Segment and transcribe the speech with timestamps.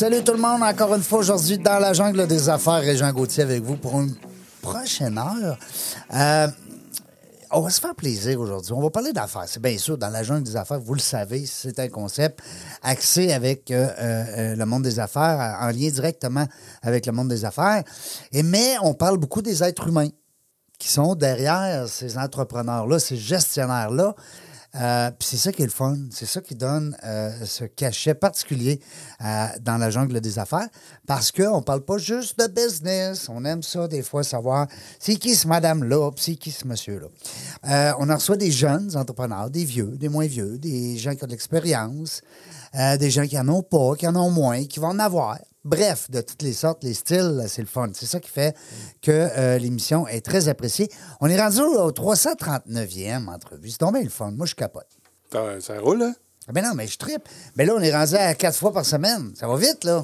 [0.00, 3.42] Salut tout le monde, encore une fois aujourd'hui dans la jungle des affaires, Régent Gauthier
[3.42, 4.14] avec vous pour une
[4.62, 5.58] prochaine heure.
[6.14, 6.48] Euh,
[7.50, 8.72] on va se faire plaisir aujourd'hui.
[8.72, 9.44] On va parler d'affaires.
[9.46, 12.40] C'est bien sûr, dans la jungle des affaires, vous le savez, c'est un concept
[12.82, 16.46] axé avec euh, euh, le monde des affaires, en lien directement
[16.80, 17.84] avec le monde des affaires.
[18.32, 20.08] Et, mais on parle beaucoup des êtres humains
[20.78, 24.14] qui sont derrière ces entrepreneurs-là, ces gestionnaires-là.
[24.76, 25.96] Euh, c'est ça qui est le fun.
[26.10, 28.80] C'est ça qui donne euh, ce cachet particulier
[29.24, 30.68] euh, dans la jungle des affaires.
[31.06, 33.28] Parce qu'on ne parle pas juste de business.
[33.28, 34.68] On aime ça, des fois, savoir
[34.98, 37.08] c'est qui ce madame-là, c'est qui ce monsieur-là.
[37.98, 41.26] On en reçoit des jeunes entrepreneurs, des vieux, des moins vieux, des gens qui ont
[41.26, 42.22] de l'expérience,
[42.74, 45.38] des gens qui en ont pas, qui en ont moins, qui vont en avoir.
[45.64, 47.90] Bref, de toutes les sortes, les styles, c'est le fun.
[47.92, 48.56] C'est ça qui fait
[49.02, 50.90] que euh, l'émission est très appréciée.
[51.20, 53.68] On est rendu au 339e entrevue.
[53.70, 54.30] C'est tombé le fun.
[54.30, 54.86] Moi, je capote.
[55.32, 56.14] Ça, ça roule, hein?
[56.48, 57.28] Ah Ben non, mais je tripe.
[57.56, 59.32] Mais là, on est rendu à quatre fois par semaine.
[59.38, 60.02] Ça va vite, là.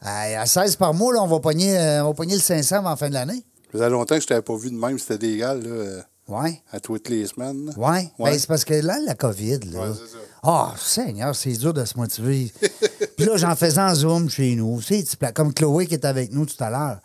[0.00, 2.76] À, à 16 par mois, là, on va pogner, euh, on va pogner le 500
[2.78, 3.44] avant la fin de l'année.
[3.66, 6.60] Ça faisait longtemps que je t'avais pas vu de même, c'était légal, là, euh, Ouais.
[6.72, 7.66] à toutes les semaines.
[7.66, 7.72] là.
[7.76, 8.10] Ouais.
[8.18, 8.30] Ouais.
[8.32, 9.80] Ben, c'est parce que là, la COVID, là.
[9.80, 10.18] Ouais, c'est ça.
[10.42, 12.52] Ah, Seigneur, c'est dur de se motiver.
[13.22, 14.80] Puis là, j'en faisais en Zoom chez nous.
[15.18, 16.98] Pla- comme Chloé qui était avec nous tout à l'heure.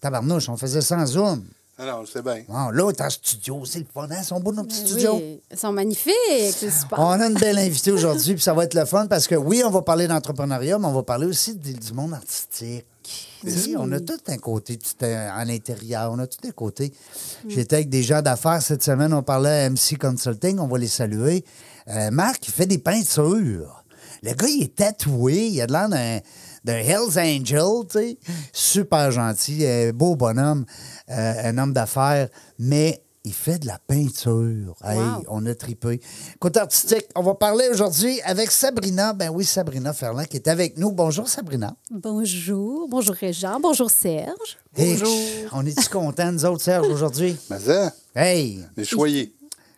[0.00, 1.44] Tabarnouche, on faisait ça en Zoom.
[1.76, 2.42] Ah non, c'est bien.
[2.48, 4.16] Bon, là, t'es en studio, c'est le fun, hein?
[4.20, 5.16] Ils sont beaux, nos petits studios.
[5.16, 6.12] Oui, ils sont magnifiques,
[6.56, 7.00] c'est super.
[7.00, 9.60] On a une belle invitée aujourd'hui, puis ça va être le fun parce que oui,
[9.66, 12.84] on va parler d'entrepreneuriat, mais on va parler aussi du, du monde artistique.
[13.76, 16.92] On a tout un côté tout un- à l'intérieur, on a tout un côté.
[17.48, 20.86] J'étais avec des gens d'affaires cette semaine, on parlait à MC Consulting, on va les
[20.86, 21.44] saluer.
[21.88, 23.83] Euh, Marc, il fait des peintures.
[24.24, 26.20] Le gars, il est tatoué, il a de l'air d'un
[26.64, 28.18] d'un Hells Angel, tu sais.
[28.50, 30.64] Super gentil, euh, beau bonhomme,
[31.10, 34.74] euh, un homme d'affaires, mais il fait de la peinture.
[34.82, 35.24] Hey, Wow.
[35.28, 36.00] on a tripé.
[36.38, 39.12] Côté artistique, on va parler aujourd'hui avec Sabrina.
[39.12, 40.90] Ben oui, Sabrina Ferland qui est avec nous.
[40.90, 41.76] Bonjour, Sabrina.
[41.90, 44.56] Bonjour, bonjour Régent, bonjour Serge.
[44.74, 44.98] Hey,
[45.52, 47.36] on est-tu contents, nous autres, Serge, aujourd'hui?
[47.50, 49.34] Mais ça, Hey, les choyés.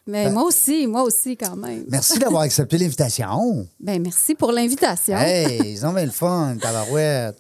[0.07, 1.85] Mais moi aussi, moi aussi quand même.
[1.89, 3.67] merci d'avoir accepté l'invitation.
[3.81, 5.17] Ben merci pour l'invitation.
[5.19, 7.37] Hey, ils ont bien le fun, tabarouette.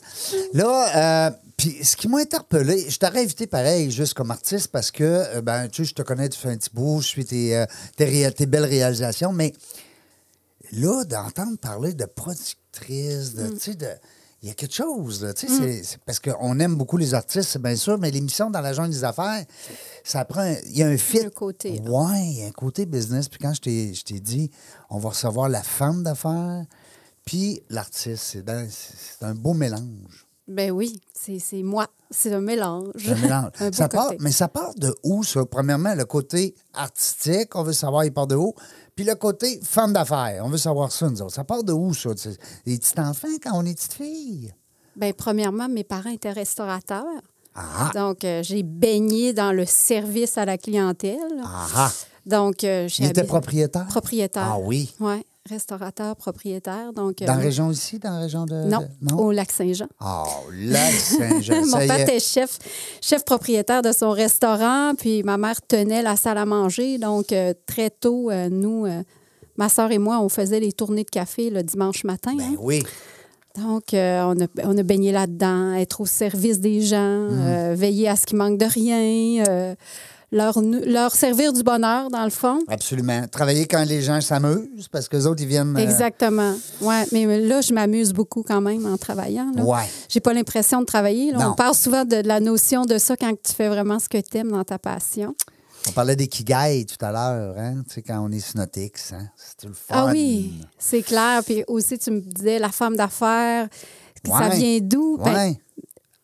[0.53, 4.91] Là, euh, puis ce qui m'a interpellé, je t'aurais invité pareil, juste comme artiste, parce
[4.91, 7.57] que, euh, ben, tu sais, je te connais, fais un petit bout, je suis tes,
[7.57, 7.67] euh,
[7.97, 9.53] tes, réa- tes belles réalisations, mais
[10.73, 13.87] là, d'entendre parler de productrice, de, tu sais, de.
[14.47, 17.75] Il y a quelque chose, là, c'est parce qu'on aime beaucoup les artistes, c'est bien
[17.75, 19.45] sûr, mais l'émission dans la jungle des affaires,
[20.05, 20.43] ça prend.
[20.43, 21.29] un- Il y a un fit.
[21.35, 21.81] Côté.
[21.85, 23.29] Ouais, il y a un côté business.
[23.29, 24.49] Puis quand je t'ai je t'ai dit,
[24.89, 26.65] on va recevoir la femme d'affaires,
[27.25, 30.27] puis l'artiste, c'est un beau mélange.
[30.47, 31.89] Ben oui, c'est c'est moi.
[32.09, 33.09] C'est un mélange.
[33.09, 33.51] Un mélange.
[33.59, 35.45] Un ça part, mais ça part de où, ça?
[35.45, 38.55] Premièrement, le côté artistique, on veut savoir, il part de où?
[38.97, 41.35] Puis le côté femme d'affaires, on veut savoir ça, nous autres.
[41.35, 42.11] Ça part de où, ça?
[42.65, 44.55] Les petits enfants quand on est petite fille?
[44.97, 47.05] Ben, premièrement, mes parents étaient restaurateurs.
[47.55, 47.91] Ah!
[47.95, 51.19] Donc, euh, j'ai baigné dans le service à la clientèle.
[51.45, 51.91] Ah!
[52.25, 53.87] Donc, euh, j'ai Il était habi- propriétaire?
[53.87, 54.49] Propriétaire.
[54.55, 54.91] Ah oui.
[54.99, 56.93] Oui, restaurateur, propriétaire.
[56.93, 58.55] Donc, euh, Dans la région ici, dans la région de.
[58.65, 59.87] Non, de- au lac Saint-Jean.
[60.01, 60.25] Ah,
[60.55, 61.65] lac Saint-Jean.
[61.67, 62.59] Mon père était chef,
[63.01, 66.99] chef propriétaire de son restaurant, puis ma mère tenait la salle à manger.
[66.99, 69.03] Donc, euh, très tôt, euh, nous, euh,
[69.57, 72.35] ma soeur et moi, on faisait les tournées de café le dimanche matin.
[72.37, 72.57] Ben hein.
[72.59, 72.83] oui.
[73.59, 77.41] Donc, euh, on, a, on a baigné là-dedans, être au service des gens, Mm.
[77.47, 79.75] euh, veiller à ce qu'il manque de rien, euh,
[80.37, 82.59] leur, servir du bonheur, dans le fond.
[82.69, 83.27] Absolument.
[83.29, 85.77] Travailler quand les gens s'amusent, parce que les autres, ils viennent.
[85.77, 86.55] euh, Exactement.
[86.81, 89.51] Ouais, mais là, je m'amuse beaucoup quand même en travaillant.
[89.55, 89.63] là.
[89.65, 89.89] Ouais.
[90.09, 91.33] J'ai pas l'impression de travailler.
[91.33, 91.51] là.
[91.51, 94.19] On parle souvent de, de la notion de ça quand tu fais vraiment ce que
[94.19, 95.35] tu aimes dans ta passion.
[95.89, 97.83] On parlait des kigai tout à l'heure, hein?
[97.87, 99.29] Tu sais, quand on est synotix, hein?
[99.37, 99.95] C'est le fun.
[99.97, 101.43] Ah oui, c'est clair.
[101.45, 103.69] Puis aussi, tu me disais la femme d'affaires,
[104.27, 105.19] ça vient d'où?
[105.19, 105.55] Ben.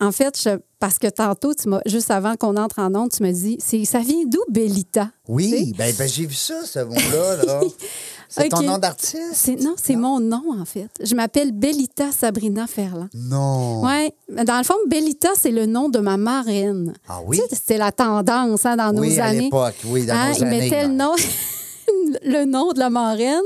[0.04, 3.30] En fait, je- parce que tantôt, tu juste avant qu'on entre en onde, tu me
[3.30, 5.04] dis, ça vient d'où, Bellita?
[5.24, 5.72] Tu Oui, sais?
[5.78, 7.36] ben, ben, j'ai vu ça, ce mot-là.
[7.44, 7.60] Là.
[8.28, 9.20] C'est ton nom d'artiste?
[9.34, 10.88] C'est- Non, c'est mon nom, en fait.
[11.04, 13.08] Je m'appelle Bellita Sabrina Ferland.
[13.14, 13.82] Non.
[13.84, 14.10] Oui.
[14.44, 16.94] Dans le fond, Bellita, c'est le nom de ma marraine.
[17.06, 17.36] Ah oui?
[17.36, 19.40] Tu sais, C'était la tendance hein, dans Oui, nos à années.
[19.42, 20.60] l'époque, oui, dans Hein, nos ils années.
[20.62, 21.12] mettaient le nom,
[22.24, 23.42] le nom de la marraine,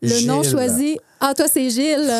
[0.00, 0.96] le nom choisi.
[1.20, 2.10] Ah, toi, c'est Gilles.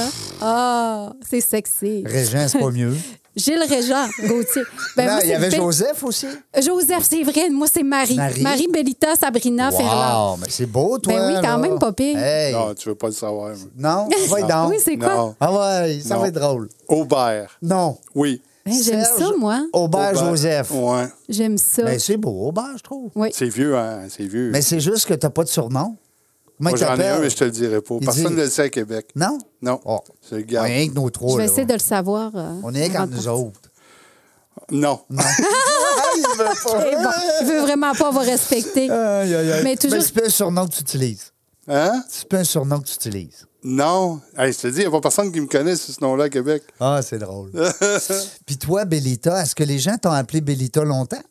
[0.42, 2.02] Ah, c'est sexy.
[2.04, 2.94] Régent, c'est pas mieux.
[3.36, 4.62] Gilles Régent Gauthier.
[4.96, 6.26] Ben, Non, moi, il y avait Joseph aussi.
[6.62, 7.50] Joseph, c'est vrai.
[7.50, 8.16] Moi, c'est Marie.
[8.40, 8.68] Marie.
[8.72, 10.32] Bellita Sabrina Ferland.
[10.32, 11.12] Wow, mais c'est beau, toi.
[11.12, 11.58] Ben oui, quand là.
[11.58, 11.78] même.
[12.16, 12.52] Hey.
[12.52, 13.54] Non, tu veux pas le savoir.
[13.76, 14.70] Non, va y donc.
[14.70, 15.14] Oui, c'est quoi?
[15.14, 15.34] Non.
[15.40, 16.20] Ah ouais, ça Non.
[16.20, 16.68] va être drôle.
[16.88, 17.58] Aubert.
[17.62, 17.98] Non.
[18.14, 18.40] Oui.
[18.64, 19.60] Ben, J'aime ça, moi.
[19.72, 20.24] Aubert, Aubert.
[20.30, 20.70] Joseph.
[20.70, 21.04] Ouais.
[21.28, 21.82] J'aime ça.
[21.82, 23.10] Ben, c'est beau, Aubert, je trouve.
[23.14, 23.28] oui.
[23.32, 24.04] C'est vieux, hein?
[24.08, 24.50] C'est vieux.
[24.52, 25.96] Mais c'est juste que t'as pas de surnom.
[26.58, 27.94] Comment Moi, j'en ai un, mais je te le dirai pas.
[28.00, 29.10] Il Personne dit- ne le sait à Québec.
[29.16, 29.38] Non?
[29.60, 29.80] Non.
[29.84, 30.00] Oh.
[30.20, 31.32] C'est le On est rien que nos trois.
[31.32, 31.52] Je vais là.
[31.52, 32.30] essayer de le savoir.
[32.34, 33.60] euh, On est comme de nous autres.
[34.70, 35.00] Non.
[35.10, 35.16] il
[36.38, 36.78] veut pas.
[37.02, 37.10] Bon,
[37.40, 38.90] il veut vraiment pas vous respecter.
[38.90, 39.60] Aïe, aïe, aïe.
[39.64, 41.32] Mais toujours- c'est pas un surnom que tu utilises.
[41.68, 42.02] Hein?
[42.08, 43.46] C'est pas un surnom que tu utilises.
[43.62, 44.20] Non.
[44.36, 46.24] Hey, je te dis, il n'y a pas personne qui me connaît sous ce nom-là
[46.24, 46.62] à Québec.
[46.78, 47.50] Ah, c'est drôle.
[48.46, 51.22] Puis toi, Bellita, est-ce que les gens t'ont appelé Bellita longtemps?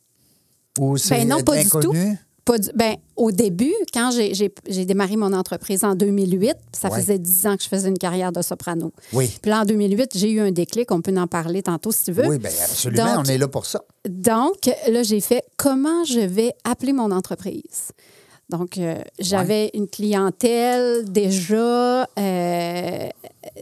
[0.80, 2.18] Ou c'est Ben non, pas du inconnu?
[2.46, 7.00] Pas du- ben, au début, quand j'ai- démarré mon entreprise en 2008, ça Ouais.
[7.00, 8.92] faisait 10 ans que je faisais une carrière de soprano.
[9.14, 9.32] Oui.
[9.42, 10.92] Puis là, en 2008, j'ai eu un déclic.
[10.92, 12.28] On peut en parler tantôt si tu veux.
[12.28, 13.82] Oui, bien absolument, Donc- on est là pour ça.
[14.10, 17.92] Donc, là, j'ai fait comment je vais appeler mon entreprise.
[18.50, 23.08] Donc, euh, j'avais une clientèle déjà euh,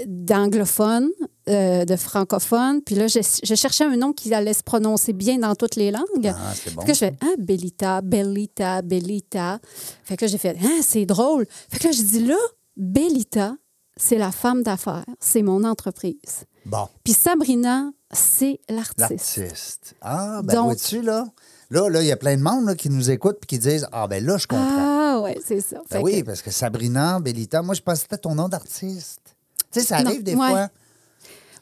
[0.05, 1.09] d'anglophones,
[1.49, 2.81] euh, de francophones.
[2.81, 5.91] Puis là, je, je cherchais un nom qui allait se prononcer bien dans toutes les
[5.91, 6.27] langues.
[6.27, 6.81] Ah, c'est bon.
[6.81, 9.59] Fait que je fais, ah, Bellita, Bellita, Bellita.
[10.03, 11.45] Fait que là, j'ai fait, ah, c'est drôle.
[11.69, 12.37] Fait que là, je dis, là,
[12.77, 13.55] Bellita,
[13.97, 16.45] c'est la femme d'affaires, c'est mon entreprise.
[16.65, 19.37] Bon, Puis Sabrina, c'est l'artiste.
[19.37, 19.95] l'artiste.
[20.01, 21.25] Ah, ben vois-tu, là?
[21.69, 23.87] Là, là, il y a plein de monde là, qui nous écoute et qui disent
[23.91, 24.65] Ah, ben là, je comprends.
[24.77, 25.81] Ah, ouais, c'est ça.
[25.89, 29.35] Ben oui, que- parce que Sabrina, Bellita, moi, je pensais que c'était ton nom d'artiste.
[29.71, 30.49] Tu sais, ça Non, arrive des ouais.
[30.49, 30.69] fois.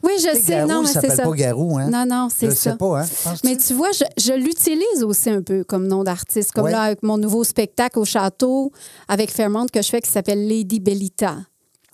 [0.02, 0.52] Oui, je sais.
[0.52, 1.22] Garou, non, c'est ça.
[1.24, 1.90] pas Garou, hein?
[1.90, 2.70] Non, non, c'est Je ça.
[2.70, 3.06] sais pas, hein?
[3.44, 6.52] Mais tu vois, je, je l'utilise aussi un peu comme nom d'artiste.
[6.52, 6.72] Comme Ouais.
[6.72, 8.72] là, avec mon nouveau spectacle au château
[9.08, 11.36] avec Fairmont que je fais qui s'appelle Lady Bellita.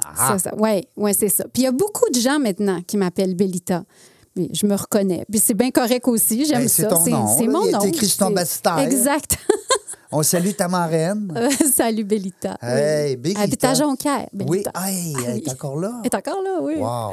[0.05, 0.37] Ah.
[0.59, 1.45] Oui, ouais, c'est ça.
[1.53, 3.83] Puis il y a beaucoup de gens maintenant qui m'appellent Bellita.
[4.37, 5.25] Mais je me reconnais.
[5.31, 6.45] Puis c'est bien correct aussi.
[6.45, 6.83] J'aime Ben, ça.
[6.83, 8.77] c'est ton nom, C'est mon écrit sur ton.
[8.79, 9.39] Exact.
[10.13, 11.33] On salue ta marraine.
[11.37, 12.57] Euh, Salut, Bellita.
[12.63, 13.17] Hey, oui.
[13.17, 13.41] Bellita.
[13.43, 14.91] Habite à Jonquière, oui, hey, Ah
[15.27, 15.43] elle oui.
[15.47, 16.01] est encore là.
[16.03, 16.77] Elle est encore là, oui.
[16.77, 17.13] Wow.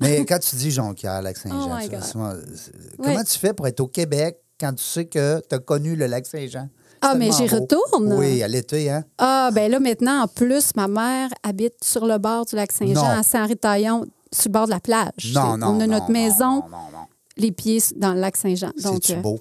[0.00, 3.24] Mais quand tu dis Jonquière, Lac-Saint-Jean, Oh c'est- comment Oui.
[3.24, 6.68] tu fais pour être au Québec quand tu sais que tu as connu le Lac-Saint-Jean?
[7.02, 8.12] Ah, C'est mais j'y retourne.
[8.14, 9.04] Oui, à l'été, hein?
[9.18, 12.70] Ah, ben là, maintenant, en plus, ma mère habite sur le bord du lac.
[12.72, 15.32] Saint-Jean, à Saint-Henri-Taillon, sur le bord de la plage.
[15.34, 15.68] Non, non.
[15.68, 17.06] On a non, notre non, maison, Non,
[17.38, 18.70] les pieds dans le lac Saint-Jean.
[18.76, 19.38] C'est-tu euh, beau?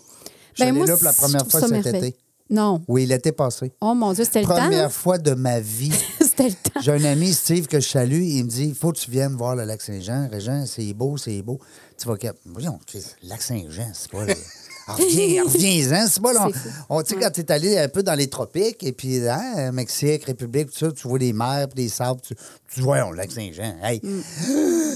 [0.55, 2.15] Je ben suis allé là pour la première fois cet été.
[2.49, 2.81] Non.
[2.87, 3.71] Oui, l'été passé.
[3.81, 4.55] Oh mon Dieu, c'était le temps?
[4.55, 5.93] Première fois de ma vie.
[6.21, 6.79] c'était le temps.
[6.81, 8.21] J'ai un ami, Steve, que je salue.
[8.23, 10.27] Il me dit il faut que tu viennes voir le lac Saint-Jean.
[10.31, 11.59] Régent, c'est beau, c'est beau.
[11.97, 12.15] Tu vas.
[12.45, 14.23] Voyons, le lac Saint-Jean, c'est pas.
[14.87, 16.69] Ah, Reviens, reviens-en, c'est pas fou.
[16.89, 19.71] On, tu sais, quand tu es allé un peu dans les tropiques, et puis, hein,
[19.71, 22.33] Mexique, République, tout ça, tu vois les mers, puis les sables, tu,
[22.73, 23.75] tu vois, le lac Saint-Jean.
[23.83, 24.21] Hey, Mm.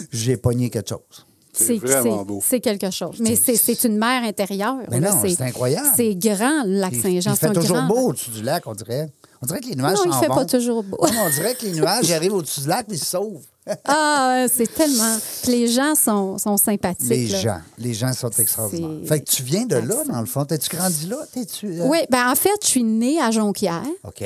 [0.11, 1.27] j'ai pogné quelque chose.
[1.53, 2.41] C'est vraiment beau.
[2.45, 3.17] C'est quelque chose.
[3.19, 4.77] Mais c'est c'est une mer intérieure.
[4.89, 5.88] Mais non, c'est incroyable.
[5.95, 7.33] C'est grand, le lac Il, Saint-Jean.
[7.33, 9.09] il C'est toujours grand- beau au-dessus du lac, on dirait.
[9.41, 10.35] On dirait que les nuages Non, il s'en fait vont.
[10.35, 10.97] pas toujours beau.
[11.01, 13.41] Non, on dirait que les nuages ils arrivent au-dessus du lac, puis ils se sauvent.
[13.85, 15.17] Ah, c'est tellement.
[15.44, 17.09] Puis les gens sont, sont sympathiques.
[17.09, 17.37] Les là.
[17.39, 19.07] gens, les gens sont extraordinaires.
[19.07, 20.44] Fait que tu viens de là, dans le fond.
[20.45, 21.18] T'es-tu grandi là?
[21.33, 21.68] T'es-tu.
[21.80, 23.83] euh, Oui, ben en fait, je suis née à Jonquière.
[24.06, 24.21] OK.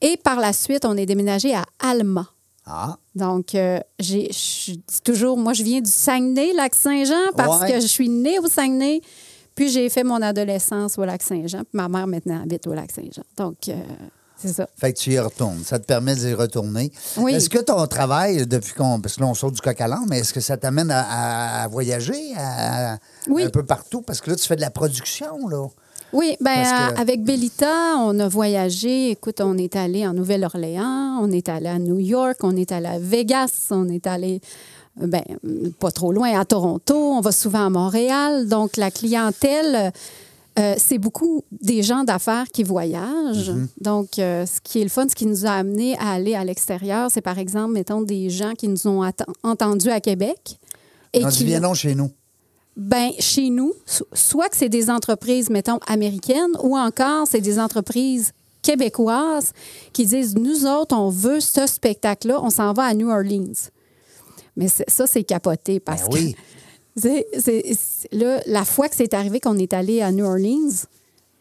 [0.00, 2.26] Et par la suite, on est déménagé à Alma.
[2.70, 7.72] Ah, Donc, euh, j'ai, je dis toujours, moi, je viens du Saguenay, Lac-Saint-Jean, parce Ouais.
[7.72, 9.00] que je suis née au Saguenay.
[9.54, 11.60] Puis j'ai fait mon adolescence au Lac-Saint-Jean.
[11.60, 13.22] Puis ma mère, maintenant, habite au Lac-Saint-Jean.
[13.36, 13.74] Donc, euh,
[14.36, 14.68] c'est ça.
[14.76, 15.64] fait que tu y retournes.
[15.64, 16.92] Ça te permet d'y retourner.
[17.16, 17.34] Oui.
[17.34, 19.00] Est-ce que ton travail, depuis qu'on.
[19.00, 21.62] Parce que là, on sort du coq à mais est-ce que ça t'amène à, à-
[21.64, 22.98] à voyager à-
[23.28, 23.42] Oui.
[23.44, 24.02] un peu partout?
[24.02, 25.66] Parce que là, tu fais de la production, là.
[26.12, 29.10] Oui, ben que- avec Bellita, on a voyagé.
[29.10, 32.86] Écoute, on est allé en Nouvelle-Orléans, on est allé à New York, on est allé
[32.86, 34.40] à Vegas, on est allé,
[35.02, 35.22] euh, ben,
[35.78, 36.96] pas trop loin, à Toronto.
[36.96, 38.48] On va souvent à Montréal.
[38.48, 39.92] Donc, la clientèle,
[40.58, 43.50] euh, c'est beaucoup des gens d'affaires qui voyagent.
[43.50, 43.66] Mm-hmm.
[43.82, 46.44] Donc, euh, ce qui est le fun, ce qui nous a amené à aller à
[46.44, 49.08] l'extérieur, c'est par exemple, mettons, des gens qui nous ont
[49.42, 50.58] entendus à Québec.
[51.12, 52.10] Et On qui donc chez nous.
[52.78, 57.58] Ben, chez nous, so- soit que c'est des entreprises, mettons, américaines, ou encore c'est des
[57.58, 58.32] entreprises
[58.62, 59.50] québécoises
[59.92, 63.52] qui disent Nous autres, on veut ce spectacle-là, on s'en va à New Orleans.
[64.56, 66.36] Mais ça, c'est capoté parce Ben oui.
[67.02, 68.16] que.
[68.16, 70.70] là, la fois que c'est arrivé qu'on est allé à New Orleans,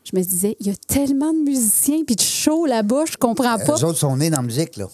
[0.03, 3.58] je me disais, il y a tellement de musiciens puis de shows là-bas, je comprends
[3.58, 3.75] pas.
[3.75, 4.88] Les autres sont nés dans la musique, là.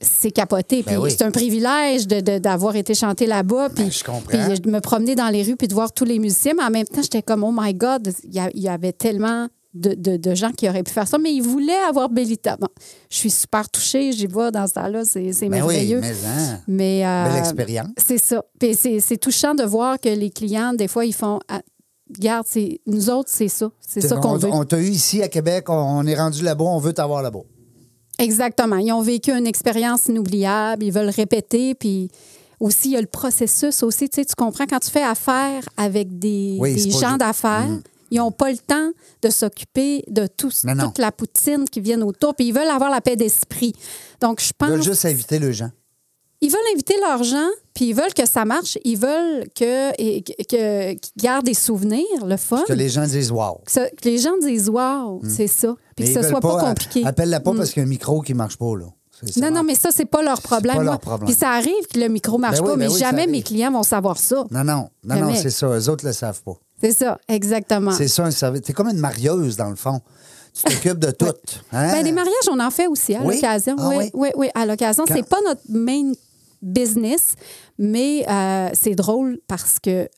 [0.00, 0.82] C'est capoté.
[0.82, 1.10] Ben Puis oui.
[1.10, 3.68] c'est un privilège de- de- d'avoir été chanté là-bas.
[3.68, 4.22] Puis, Ben, je comprends.
[4.48, 6.54] puis de me promener dans les rues puis de voir tous les musiciens.
[6.56, 10.16] Mais en même temps, j'étais comme, oh my God, il y, avait tellement de, de-
[10.16, 11.18] de gens qui auraient pu faire ça.
[11.18, 12.56] Mais ils voulaient avoir Bellita.
[12.56, 12.68] Bon,
[13.10, 14.12] je suis super touchée.
[14.12, 15.04] J'y vois dans ce temps-là.
[15.04, 16.00] C'est c'est Ben oui, merveilleux.
[16.00, 16.60] mais hein.
[16.66, 17.88] Mais, euh, Belle expérience.
[17.98, 18.42] C'est ça.
[18.58, 21.40] Puis c'est touchant de voir que les clients, des fois, ils font.
[21.48, 21.60] Ah,
[22.12, 22.44] Regarde,
[22.86, 23.70] nous autres, c'est ça.
[23.80, 24.48] C'est ça qu'on on, veut.
[24.50, 27.38] on t'a eu ici à Québec, on, on est rendu là-bas, on veut t'avoir là-bas.
[28.20, 28.76] Exactement.
[28.76, 32.10] Ils ont vécu une expérience inoubliable, ils veulent répéter, puis
[32.58, 34.08] aussi, il y a le processus aussi.
[34.08, 37.68] Tu sais, tu comprends, quand tu fais affaire avec des, Oui, gens d'affaires,
[38.10, 38.90] ils n'ont pas le temps
[39.22, 43.00] de s'occuper de tout, toute la poutine qui vient autour, puis ils veulent avoir la
[43.00, 43.72] paix d'esprit.
[44.20, 44.68] Donc, je Ils pense...
[44.68, 45.70] veulent juste inviter les gens.
[46.42, 48.78] Ils veulent inviter leurs gens, puis ils veulent que ça marche.
[48.84, 52.62] Ils veulent que, et- que, que- qu'ils gardent des souvenirs, le fun.
[52.66, 53.60] Que les gens disent wow.
[53.66, 55.74] Que, les gens disent «wow, c'est ça».
[55.96, 57.02] Puis Mais que ce soit pas, euh, compliqué.
[57.02, 57.06] Mm.
[57.08, 58.86] Appelle-la pas parce qu'il y a un micro qui marche pas, là.
[59.36, 59.66] Non, non, marche.
[59.66, 60.76] mais ça, c'est pas leur problème.
[60.76, 61.26] pas leur problème.
[61.28, 63.42] Puis ça arrive que le micro marche Ben oui, pas, ben mais oui, jamais mes
[63.42, 64.44] clients vont savoir ça.
[64.50, 65.66] Non, non, non, non, c'est ça.
[65.66, 66.54] Eux autres le savent pas.
[66.80, 67.90] C'est ça, exactement.
[67.90, 68.62] C'est ça un service.
[68.62, 70.00] T'es comme une marieuse, dans le fond.
[70.54, 71.26] Tu t'occupes de tout.
[71.70, 71.92] Hein?
[71.92, 73.34] Ben, des mariages, on en fait aussi à Oui?
[73.34, 73.76] l'occasion.
[73.78, 74.10] Ah oui, oui?
[74.14, 75.04] oui, oui, à l'occasion.
[75.06, 76.12] Quand- C'est pas notre main
[76.62, 77.34] business,
[77.78, 80.08] mais euh, c'est drôle parce que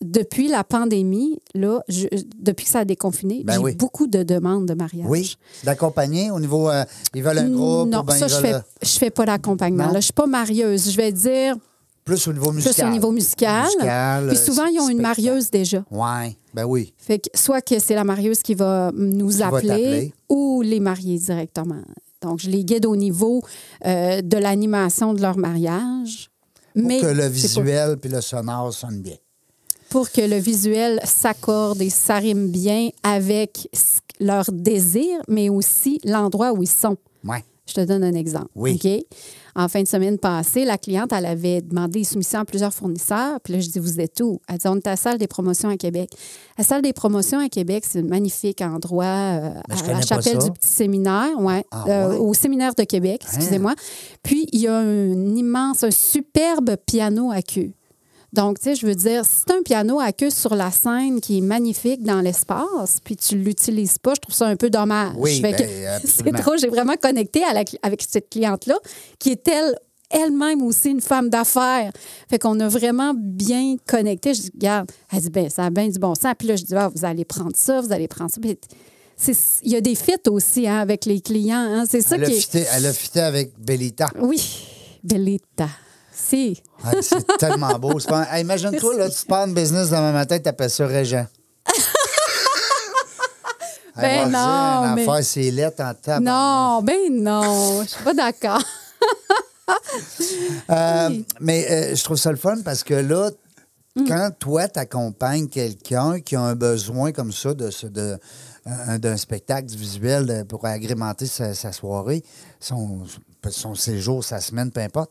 [0.00, 2.06] depuis la pandémie, là, je-
[2.38, 3.74] depuis que ça a déconfiné, Ben j'ai oui.
[3.74, 5.06] beaucoup de demandes de mariage.
[5.08, 6.70] Oui, d'accompagner au niveau.
[6.70, 9.10] euh, ils veulent un groupe non, ou ben, ça, ils je veulent, fais, je fais
[9.10, 9.90] pas d'accompagnement.
[9.94, 10.90] Je suis pas marieuse.
[10.92, 11.56] Je vais dire
[12.04, 12.74] plus au niveau musical.
[12.74, 13.64] plus au niveau musical.
[13.66, 15.84] Musical, Puis souvent, ils ont une marieuse déjà.
[15.90, 16.94] Oui, ben oui.
[16.96, 21.18] Fait que soit que c'est la marieuse qui va nous Qui appeler ou les mariés
[21.18, 21.82] directement.
[22.22, 23.42] Donc, je les guide au niveau
[23.86, 26.30] euh, de l'animation de leur mariage.
[26.74, 29.16] Pour mais que le visuel puis le sonore sonnent bien.
[29.90, 33.68] pour que le visuel s'accorde et s'arrime bien avec
[34.20, 36.96] leur désir, mais aussi l'endroit où ils sont.
[37.24, 37.38] Oui.
[37.68, 38.48] Je te donne un exemple.
[38.54, 38.80] Oui.
[38.82, 39.04] OK?
[39.54, 43.40] En fin de semaine passée, la cliente, elle avait demandé des soumissions à plusieurs fournisseurs.
[43.42, 44.40] Puis là, je dis, vous êtes où?
[44.48, 46.10] Elle dit, on est à la salle des promotions à Québec.
[46.56, 50.50] La salle des promotions à Québec, c'est un magnifique endroit euh, à la chapelle du
[50.52, 52.16] petit séminaire, ouais, Ah, euh, ouais?
[52.18, 53.74] au séminaire de Québec, excusez-moi.
[54.22, 57.72] Puis, il y a un immense, un superbe piano à queue.
[58.32, 61.20] Donc, tu sais, je veux dire, si c'est un piano à queue sur la scène
[61.20, 65.14] qui est magnifique dans l'espace, puis tu l'utilises pas, je trouve ça un peu dommage.
[65.16, 65.54] Oui, ben,
[66.04, 68.76] c'est drôle, j'ai vraiment connecté à la cli- avec cette cliente-là,
[69.18, 69.74] qui est elle
[70.10, 71.90] elle-même aussi une femme d'affaires.
[72.30, 74.32] Fait qu'on a vraiment bien connecté.
[74.32, 76.32] Je dis, regarde, elle dit, ben ça a bien du bon sens.
[76.38, 78.40] Puis là, je dis, ah, vous allez prendre ça, vous allez prendre ça.
[78.40, 78.58] Puis
[79.64, 81.56] Il y a des fits aussi hein, avec les clients.
[81.58, 81.84] hein.
[81.86, 82.40] C'est ça Elle a, qui est...
[82.40, 84.06] fité, elle a fité avec Bellita.
[84.18, 84.42] Oui,
[85.04, 85.68] Bellita.
[86.84, 87.98] Ah, c'est tellement beau.
[88.30, 91.26] Hey, Imagine-toi, là, tu pars en business demain matin, tu appelles ça Régent.
[93.96, 96.24] Ben non, mais- affaire, c'est lettre en table.
[96.24, 98.62] Non, ben non, je suis pas d'accord.
[100.70, 103.30] Euh, Mais euh, je trouve ça le fun parce que là,
[103.96, 104.04] Mm.
[104.06, 108.18] quand toi, tu accompagnes quelqu'un qui a un besoin comme ça de, de,
[108.64, 112.22] un- d'un spectacle visuel pour agrémenter sa, sa soirée,
[112.60, 113.00] son,
[113.50, 115.10] son séjour, sa semaine, peu importe,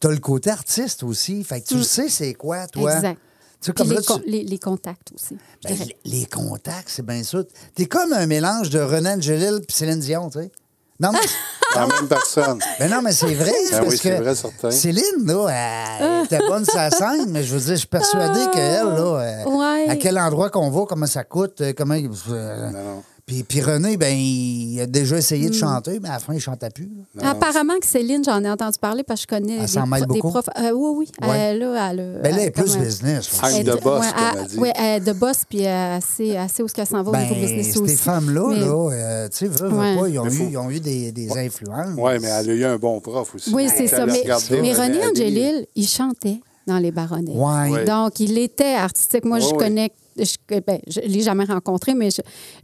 [0.00, 1.42] tu as le côté artiste aussi.
[1.44, 2.94] Fait que tu le sais, c'est quoi, toi?
[2.94, 3.18] Exact.
[3.60, 5.36] Tu sais, comme les, là, tu- con- les- les contacts aussi.
[5.64, 7.44] ben, les, les contacts, c'est bien sûr.
[7.74, 10.50] T'es comme un mélange de Renan Angelil et Céline Dion, tu sais.
[11.00, 11.18] Non, mais,
[11.74, 12.58] La même personne.
[12.78, 13.52] ben non, mais c'est vrai.
[13.66, 14.70] c'est Ben parce oui, c'est que vrai, certain.
[14.70, 15.48] Céline, là,
[16.00, 18.86] elle était bonne sur la scène, mais je veux dire, je suis persuadé Ah, qu'elle,
[18.86, 19.88] là, euh, ouais.
[19.90, 21.96] à quel endroit qu'on va, comment ça coûte, euh, comment.
[21.96, 23.02] Non, non.
[23.26, 25.58] Puis, puis René, ben, il a déjà essayé de Hmm.
[25.58, 26.88] chanter, mais à la fin, il ne chantait plus.
[27.16, 27.30] là.
[27.30, 30.30] Apparemment que Céline, j'en ai entendu parler parce que je connais Elle s'en mêle beaucoup?
[30.30, 30.48] profs.
[30.56, 30.90] Euh, oui,
[31.20, 31.26] oui.
[31.28, 31.36] Ouais.
[31.36, 33.28] Elle, là, elle, a- Ben là, elle est plus un- business.
[33.42, 34.56] Elle- the boss, ouais, comme elle- dit.
[34.60, 37.10] Oui, elle est de boss, puis elle sait, elle sait où est-ce qu'elle s'en va
[37.10, 37.96] au niveau Ben, business ces aussi.
[37.96, 39.96] femmes-là, Mais- là, euh, tu sais, veux, veux Ouais.
[39.98, 41.94] pas, ils ont, eu, faut- ils ont eu des, des influences.
[41.98, 43.52] Oui, mais elle a eu un bon prof aussi.
[43.52, 44.06] Oui, c'est ça.
[44.06, 45.04] Mais, mais René.
[45.04, 47.34] Angélil, il chantait dans les baronnets.
[47.86, 49.24] Donc, il était artistique.
[49.24, 49.90] Moi, je connais.
[50.18, 52.08] Je, ben, je l'ai jamais rencontré, mais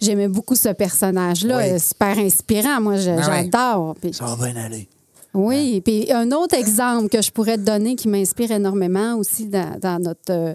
[0.00, 1.58] j'aimais beaucoup ce personnage-là.
[1.58, 1.80] Oui.
[1.80, 2.80] Super inspirant.
[2.80, 3.00] Moi, ouais.
[3.22, 3.94] j'adore.
[4.00, 4.88] Puis- Ça va bien aller.
[5.34, 9.78] Oui, puis un autre exemple que je pourrais te donner qui m'inspire énormément aussi dans,
[9.80, 10.52] dans notre euh,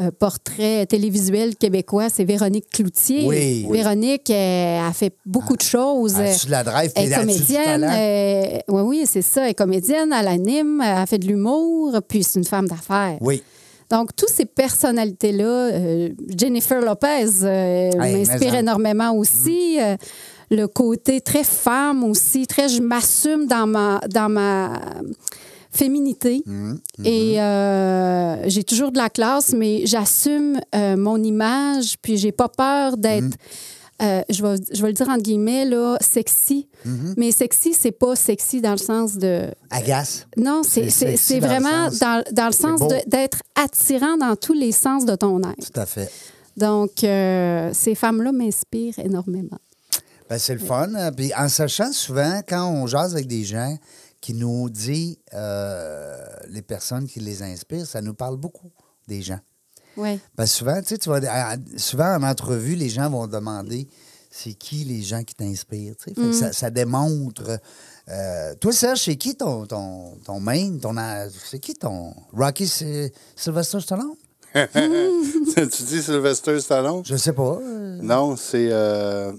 [0.00, 3.26] euh, portrait télévisuel québécois, c'est Véronique Cloutier.
[3.26, 3.66] Oui.
[3.70, 6.14] Véronique, elle, a fait beaucoup de choses.
[6.18, 7.84] Elle a-tu de la drive, Elle est elle comédienne.
[7.84, 9.44] euh, oui, oui, c'est ça.
[9.44, 13.18] Elle est comédienne, elle anime, elle fait de l'humour, puis c'est une femme d'affaires.
[13.20, 13.42] Oui.
[13.90, 19.78] Donc, toutes ces personnalités-là, euh, Jennifer Lopez euh, Hey, m'inspire énormément aussi.
[19.80, 19.96] Euh,
[20.50, 24.80] le côté très femme aussi, très je m'assume dans ma, dans ma
[25.70, 26.42] féminité.
[26.46, 27.06] Mm-hmm.
[27.06, 32.96] Et euh, j'ai toujours de la classe, mais j'assume mon image, puis j'ai pas peur
[32.96, 33.36] d'être
[34.02, 36.68] euh, je, vais, je vais le dire entre guillemets, là, sexy.
[36.86, 37.14] Mm-hmm.
[37.16, 39.50] Mais sexy, c'est pas sexy dans le sens de.
[39.70, 40.26] Agace.
[40.36, 45.40] Non, c'est vraiment dans, dans le sens d'être attirant dans tous les sens de ton
[45.42, 45.70] être.
[45.72, 46.10] Tout à fait.
[46.56, 49.58] Donc, euh, ces femmes-là m'inspirent énormément.
[50.28, 50.88] Ben, c'est le fun.
[50.94, 51.12] hein.
[51.12, 53.76] Puis en sachant souvent, quand on jase avec des gens
[54.20, 56.16] qui nous disent euh,
[56.48, 58.70] les personnes qui les inspirent, ça nous parle beaucoup
[59.06, 59.38] des gens.
[59.96, 60.18] Oui.
[60.36, 63.86] Ben, souvent, tu sais, tu vas, à- souvent en entrevue, les gens vont demander
[64.30, 65.94] c'est qui les gens qui t'inspirent.
[65.96, 66.14] tu sais?
[66.14, 66.32] Fait que Mm.
[66.32, 67.58] ça, ça démontre.
[68.08, 70.76] euh, toi, Serge, c'est qui ton, ton, ton main?
[70.78, 70.94] Ton,
[71.48, 72.12] c'est qui ton.
[72.32, 74.14] Rocky Sy- Sylvester Stallone?
[74.54, 77.02] tu dis Sylvester Stallone?
[77.04, 77.58] Je sais pas.
[77.62, 77.98] euh.
[78.02, 78.68] Non, c'est.
[78.70, 79.32] euh,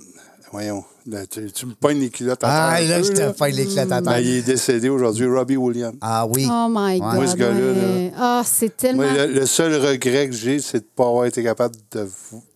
[0.52, 0.84] voyons.
[1.08, 3.34] Là, tu, tu me pognes les culottes à Ah, terre là, je te là.
[3.34, 4.20] fais l'éclate à Ben, terre.
[4.22, 5.96] il est décédé aujourd'hui, Robbie Williams.
[6.02, 6.48] Ah oui.
[6.50, 7.00] Oh my.
[7.00, 7.14] God.
[7.14, 8.12] Moi, ce gars-là.
[8.18, 9.04] Ah, c'est tellement.
[9.04, 12.08] Moi, le, le seul regret que j'ai, c'est de ne pas avoir été capable de,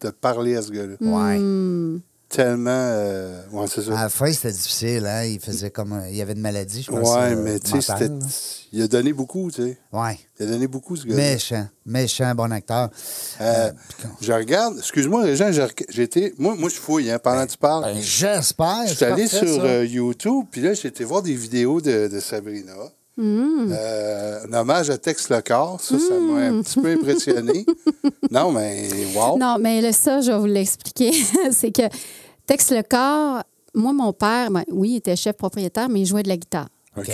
[0.02, 0.96] de parler à ce gars-là.
[1.00, 1.38] Ouais.
[1.38, 2.00] Hmm.
[2.30, 2.70] Tellement.
[2.70, 3.98] euh, ouais, c'est ça.
[4.00, 5.04] À la fin, c'était difficile.
[5.08, 5.24] Hein?
[5.24, 5.94] Il faisait comme.
[5.94, 7.10] un- Il y avait une maladie, je pense.
[7.16, 7.94] ouais, euh, mais tu sais,
[8.72, 9.78] il a donné beaucoup, tu sais.
[9.92, 10.04] là.
[10.04, 10.20] Ouais.
[10.40, 11.18] Il a donné beaucoup, ce gars-là.
[11.18, 11.68] Méchant.
[11.88, 12.90] Méchant, bon acteur.
[13.42, 13.72] Euh,
[14.02, 15.52] quand- je regarde, excuse-moi, les gens,
[16.04, 16.36] été.
[16.38, 17.84] Moi, moi, je fouille, hein, pendant que tu parles.
[17.86, 18.84] Ben, j'espère.
[18.88, 22.20] Je suis allé sur euh, YouTube, puis là, j'ai été voir des vidéos de, de
[22.20, 22.74] Sabrina.
[23.20, 23.70] Hmm.
[23.70, 27.66] Euh, un hommage à Tex Le Corps, ça, ça m'a un petit peu impressionné.
[28.32, 29.38] non, mais wow.
[29.38, 31.12] Non, mais là, ça, je vais vous l'expliquer.
[31.52, 31.82] c'est que
[32.46, 33.44] Tex Le Corps,
[33.76, 36.70] moi, mon père, ben, oui, il était chef propriétaire, mais il jouait de la guitare.
[36.96, 37.12] OK.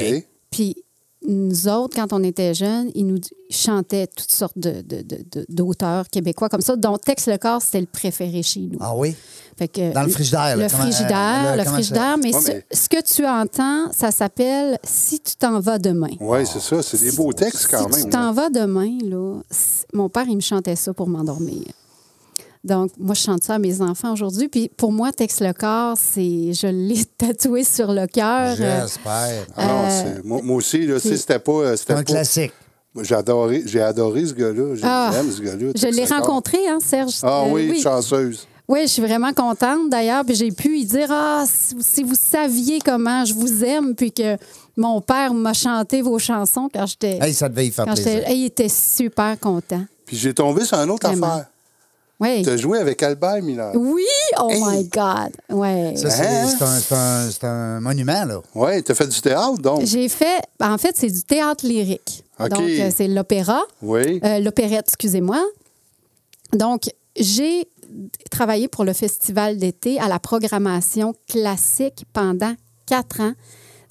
[0.52, 0.85] Puis
[1.28, 5.46] nous autres, quand on était jeunes, il nous chantait toutes sortes de- de- de- de-
[5.50, 8.78] d'auteurs québécois comme ça, dont Tex Le Corps, c'était le préféré chez nous.
[8.82, 9.16] Ah oui?
[9.58, 12.18] Fait que, Dans le frigidaire, Le frigidaire, euh, là, le frigidaire.
[12.22, 16.10] Mais, Ouais, ce, mais- ce que tu entends, ça s'appelle Si tu t'en vas demain.
[16.20, 16.82] Oui, c'est ça.
[16.84, 18.10] C'est des beaux textes quand si même.
[18.12, 18.24] tu là.
[18.26, 19.36] t'en vas demain, là,
[19.94, 21.64] mon père, il me chantait ça pour m'endormir.
[22.66, 24.48] Donc, moi, je chante ça à mes enfants aujourd'hui.
[24.50, 26.52] Puis pour moi, Tex le corps, c'est.
[26.52, 28.56] Je l'ai tatoué sur le cœur.
[28.60, 29.46] Euh, J'espère.
[29.56, 31.52] Ah Euh, c'est- moi, moi aussi, là, c'était pas.
[31.52, 32.52] euh, C'est C'était un pas classique.
[33.02, 34.74] J'ai adoré, j'ai adoré ce gars-là.
[34.76, 35.72] J'ai- Ah, J'aime ce gars-là.
[35.76, 37.14] Je l'ai rencontré, hein, Serge?
[37.24, 38.48] Ah Euh, oui, chanceuse.
[38.68, 40.26] Oui, je suis vraiment contente d'ailleurs.
[40.26, 44.12] Puis j'ai pu lui dire Ah, si, si vous saviez comment je vous aime, puis
[44.12, 44.38] que
[44.76, 47.20] mon père m'a chanté vos chansons quand j'étais.
[47.22, 48.12] Hey, ça devait y faire quand plaisir.
[48.14, 48.36] j'étais.
[48.38, 49.84] Il était super content.
[50.08, 51.28] Puis j'ai tombé sur une autre Vraiment.
[51.28, 51.46] affaire.
[52.20, 52.44] Oui.
[52.44, 53.72] Tu as joué avec Albert Miller.
[53.76, 54.04] Oui,
[54.40, 54.64] oh Hey.
[54.64, 55.32] my God.
[55.50, 55.94] Ouais.
[55.98, 57.30] Ça, c'est Hein?
[57.42, 58.42] un, monument, là.
[58.56, 59.82] Oui, tu as fait du théâtre, donc?
[59.84, 62.24] J'ai fait, en fait, c'est du théâtre lyrique.
[62.40, 62.50] OK.
[62.50, 64.20] Donc, euh, c'est l'opéra, Oui.
[64.24, 65.44] euh, l'opérette, excusez-moi.
[66.54, 66.84] Donc,
[67.18, 67.68] j'ai
[68.32, 72.54] travaillé pour le festival d'été à la programmation classique pendant
[72.86, 73.34] quatre ans,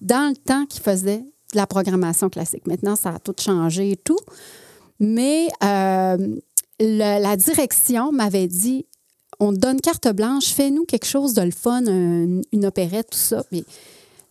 [0.00, 2.66] dans le temps qu'il faisait de la programmation classique.
[2.66, 4.18] Maintenant, ça a tout changé et tout.
[5.00, 6.36] Mais euh,
[6.80, 8.86] le- la direction m'avait dit
[9.40, 13.18] on te donne carte blanche, fais-nous quelque chose de le fun, un- une opérette, tout
[13.18, 13.42] ça.
[13.50, 13.64] Puis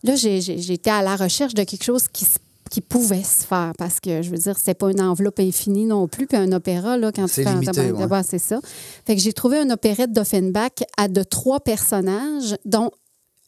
[0.02, 2.38] là, j'étais à la recherche de quelque chose qui, se-
[2.70, 6.08] qui pouvait se faire parce que, je veux dire, c'était pas une enveloppe infinie non
[6.08, 6.26] plus.
[6.26, 8.22] Puis un opéra, là, quand tu fais un limité, ouais.
[8.26, 8.60] c'est ça.
[9.06, 12.90] Fait que j'ai trouvé une opérette d'Offenbach à de trois personnages, dont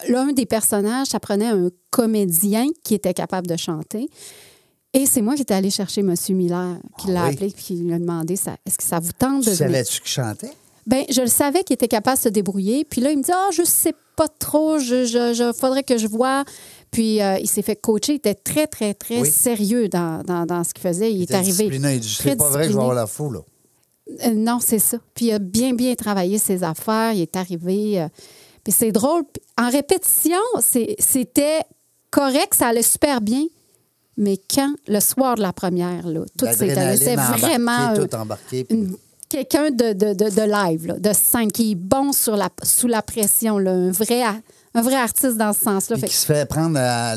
[0.07, 4.07] l'un des personnages, ça prenait un comédien qui était capable de chanter.
[4.99, 6.15] Et c'est moi qui étais allée chercher M.
[6.29, 7.33] Miller, qui Ah l'a oui?
[7.33, 10.09] appelé, puis qui lui a demandé est-ce que ça vous tente Tu de savais-tu qu'il
[10.09, 10.51] chantait?
[10.87, 12.83] Ben, je le savais qu'il était capable de se débrouiller.
[12.85, 15.97] Puis là, il me dit Ah, je sais pas trop, je, je, je- faudrait que
[15.97, 16.45] je vois.
[16.91, 18.13] Puis euh, il s'est fait coacher.
[18.13, 19.29] Il était très, très, très Oui.
[19.29, 21.13] sérieux dans, dans, dans ce qu'il faisait.
[21.13, 21.51] Il, est arrivé.
[21.51, 21.95] discipliné.
[21.95, 23.39] Il dit, C'est pas vrai que je vais avoir la foule, là.
[24.25, 24.97] Euh, non, c'est ça.
[25.13, 27.11] Puis il a bien, bien travaillé ses affaires.
[27.11, 27.99] Il est arrivé.
[28.01, 28.07] euh,
[28.63, 29.23] puis c'est drôle.
[29.57, 30.39] En répétition,
[30.99, 31.59] c'était
[32.09, 33.45] correct, ça allait super bien.
[34.17, 38.63] Mais quand, le soir de la première, là, tout s'est C'est vraiment tout embarqué.
[38.63, 38.97] puis- une-
[39.29, 42.87] quelqu'un de, de, de, de live, là, de scène, qui est bon sur la, sous
[42.87, 44.41] la pression, là, un, vrai, a-
[44.73, 45.97] un vrai artiste dans ce sens-là.
[45.97, 47.13] Fait qui se fait prendre à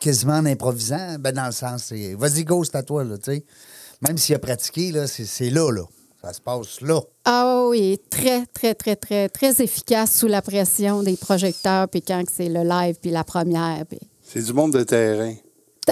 [0.00, 3.32] quasiment en improvisant, ben dans le sens, c'est vas-y, go, c'est à toi, là, tu
[3.32, 3.44] sais.
[4.00, 5.82] Même s'il a pratiqué, là, c'est c'est là, là.
[6.22, 7.00] Ça se passe là.
[7.24, 12.22] Ah oui, très, très, très, très, très efficace sous la pression des projecteurs, puis quand
[12.32, 13.84] c'est le live, puis la première.
[13.88, 13.98] Puis...
[14.22, 15.34] C'est du monde de terrain.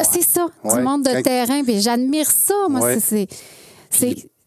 [0.04, 0.76] C'est ça, Ouais.
[0.76, 2.80] du monde de Quand- terrain, puis j'admire ça, moi.
[2.80, 2.98] Ouais.
[3.00, 3.26] c'est-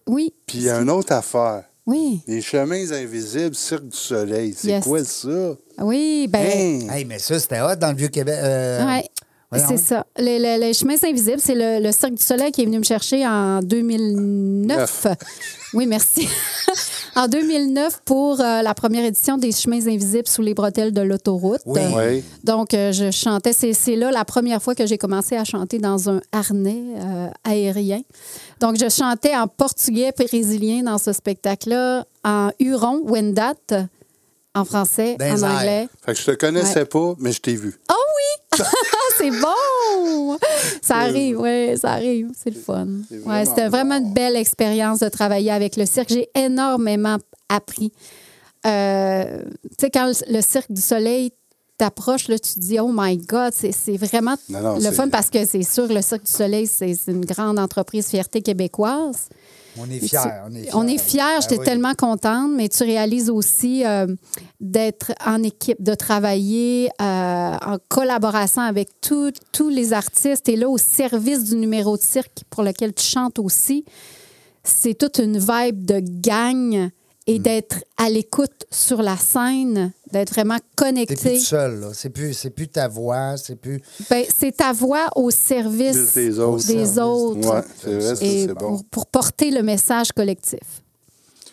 [0.07, 0.33] Oui.
[0.45, 1.63] Puis il y a une autre affaire.
[1.85, 2.21] Oui.
[2.27, 4.53] Les chemins invisibles, Cirque du Soleil.
[4.57, 4.83] C'est Yes.
[4.83, 5.55] quoi ça?
[5.79, 6.39] Oui, ben.
[6.87, 6.93] Hein?
[6.93, 8.35] Hey, mais ça, c'était hot dans le Vieux-Québec.
[8.37, 9.09] euh, Ouais.
[9.51, 9.67] voyons.
[9.69, 10.05] C'est ça.
[10.17, 12.83] Les, les- les chemins invisibles, c'est le, le Cirque du Soleil qui est venu me
[12.83, 15.07] chercher en 2009.
[15.73, 16.27] Oui, merci.
[17.15, 21.61] en 2009 pour euh, la première édition des chemins invisibles sous les bretelles de l'autoroute.
[21.65, 21.81] Oui.
[21.95, 22.23] Oui.
[22.43, 23.53] Donc, euh, je chantais.
[23.53, 28.01] C'est, là la première fois que j'ai commencé à chanter dans un harnais euh, aérien.
[28.59, 33.53] Donc, je chantais en portugais brésilien dans ce spectacle-là, en huron, Wendat,
[34.59, 35.57] En français, Dans en airs.
[35.57, 35.89] anglais.
[36.05, 37.79] Fait que je te connaissais pas, mais je t'ai vu.
[37.87, 37.93] Ah,
[39.17, 40.37] c'est bon!
[40.81, 42.29] Ça arrive, oui, ça arrive.
[42.37, 42.87] C'est le fun.
[43.07, 46.09] c'est Ouais, vraiment c'était vraiment une belle expérience de travailler avec le cirque.
[46.09, 47.17] J'ai énormément
[47.47, 47.91] appris.
[48.65, 51.31] Euh, tu sais, quand le, Cirque du Soleil
[51.77, 55.29] t'approche, là, tu te dis, oh my God, c'est vraiment Non, non, le fun parce
[55.29, 59.29] que c'est sûr, le Cirque du Soleil, c'est une grande entreprise fierté québécoise.
[59.77, 60.19] On est fiers.
[60.47, 60.71] On est fiers.
[60.73, 61.65] On est fiers, Ah j'étais oui.
[61.65, 64.07] tellement contente, mais tu réalises aussi euh,
[64.59, 67.03] d'être en équipe, de travailler euh,
[67.65, 72.43] en collaboration avec tous tous les artistes et là au service du numéro de cirque
[72.49, 73.85] pour lequel tu chantes aussi.
[74.63, 76.89] C'est toute une vibe de gang
[77.31, 77.41] et Mm.
[77.43, 81.33] d'être à l'écoute sur la scène, d'être vraiment T'es plus connecté.
[81.37, 81.87] tout seul, là.
[81.93, 83.79] C'est plus, c'est plus ta voix, c'est plus.
[84.09, 86.65] Ben, c'est ta voix au service Des autres.
[86.65, 87.47] des autres.
[87.55, 88.55] Ouais, c'est vrai, et c'est bon.
[88.55, 90.59] pour, pour porter le message collectif.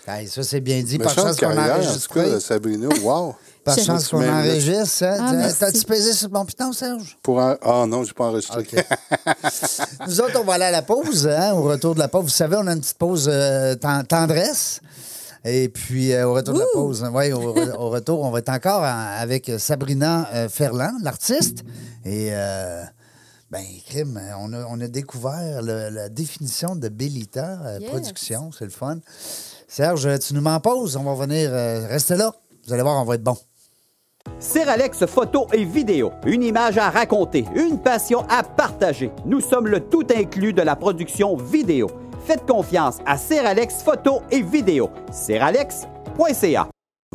[0.08, 0.98] Hey, ça, c'est bien dit.
[0.98, 2.14] Pas de Méchante chance qu'on en tout enregistre.
[2.14, 2.88] cas, Sabrina.
[3.02, 3.34] Wow.
[3.64, 5.02] Pas de Je- chance qu'on enregistre.
[5.02, 5.16] hein.
[5.18, 5.58] Ah, merci.
[5.58, 7.18] T'as-tu pesé sur mon piton, Serge?
[7.24, 7.58] Pour un...
[7.60, 8.64] Ah non, j'ai pas enregistré.
[10.06, 11.26] Nous autres, on va aller à la pause.
[11.26, 14.04] hein, au retour de la pause, vous savez, on a une petite pause euh, ten-
[14.08, 14.80] tendresse.
[15.48, 18.40] Et puis, euh, au retour de la pause, ouais, au, re- au retour, on va
[18.40, 21.62] être encore en- avec Sabrina euh, Ferland, l'artiste.
[22.04, 22.82] Et, euh,
[23.50, 27.90] ben, crime, on a, on a découvert le- la définition de Bellita euh, Yes.
[27.90, 28.50] Production.
[28.58, 28.98] C'est le fun.
[29.68, 30.96] Serge, tu nous mets en pause.
[30.96, 32.32] On va venir euh, rester là.
[32.66, 33.36] Vous allez voir, on va être bon.
[34.40, 39.12] Seralex photo et vidéo, une image à raconter, une passion à partager.
[39.24, 41.86] Nous sommes le tout inclus de la production vidéo.
[42.26, 44.90] Faites confiance à Seralex photo et vidéo.
[45.12, 46.66] Seralex.ca.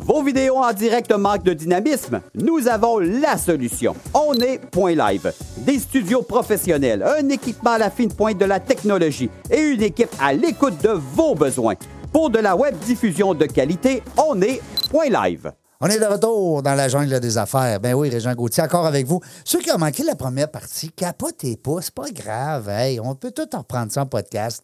[0.02, 2.22] Vos vidéos en direct manquent de dynamisme?
[2.34, 3.94] Nous avons la solution.
[4.14, 5.30] On est Point Live.
[5.58, 10.14] Des studios professionnels, un équipement à la fine pointe de la technologie et une équipe
[10.18, 11.74] à l'écoute de vos besoins.
[12.10, 15.52] Pour de la web diffusion de qualité, on est Point Live.
[15.84, 17.80] On est de retour dans la jungle des affaires.
[17.80, 19.20] Ben oui, Régent Gauthier, encore avec vous.
[19.44, 22.68] Ceux qui ont manqué la première partie, capotez pas, c'est pas grave.
[22.68, 24.62] Hey, on peut tout en reprendre ça podcast.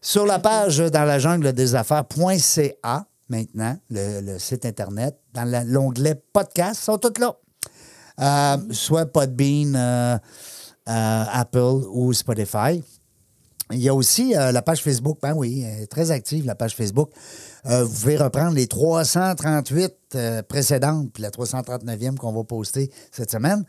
[0.00, 6.82] Sur la page dans la jungle des affaires.ca, maintenant, le, site Internet, dans l'onglet podcast,
[6.82, 7.36] sont toutes là.
[8.18, 10.16] Euh, soit Podbean, euh,
[10.88, 12.82] euh, Apple ou Spotify.
[13.72, 15.18] Il y a aussi euh, la page Facebook.
[15.20, 17.10] Ben oui, très active, la page Facebook.
[17.68, 23.30] Euh, vous pouvez reprendre les 338 euh, précédentes, puis la 339e qu'on va poster cette
[23.30, 23.64] semaine.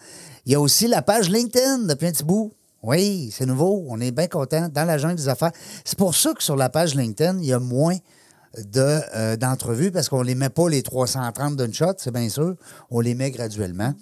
[0.46, 2.54] Il y a aussi la page LinkedIn depuis un petit bout.
[2.84, 3.86] Oui, c'est nouveau.
[3.90, 5.52] On est bien content dans la jungle des affaires.
[5.84, 7.98] C'est pour ça que sur la page LinkedIn, il y a moins
[8.66, 12.30] de, euh, d'entrevues parce qu'on ne les met pas les 330 d'une shot, c'est bien
[12.30, 12.56] sûr.
[12.90, 13.94] On les met graduellement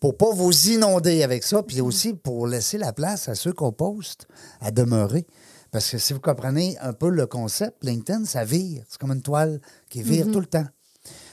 [0.00, 3.72] pour pas vous inonder avec ça, puis aussi pour laisser la place à ceux qu'on
[3.72, 4.26] poste
[4.60, 5.26] à demeurer.
[5.70, 8.84] Parce que si vous comprenez un peu le concept, LinkedIn, ça vire.
[8.88, 10.66] C'est comme une toile qui vire tout le temps.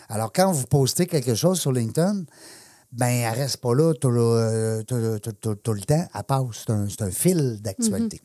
[0.09, 2.23] Alors, quand vous postez quelque chose sur LinkedIn,
[2.91, 6.05] ben, elle reste pas là tout le, euh, tout- tout- tout- le temps.
[6.13, 6.45] Elle passe.
[6.65, 8.19] C'est un, c'est un fil d'actualité.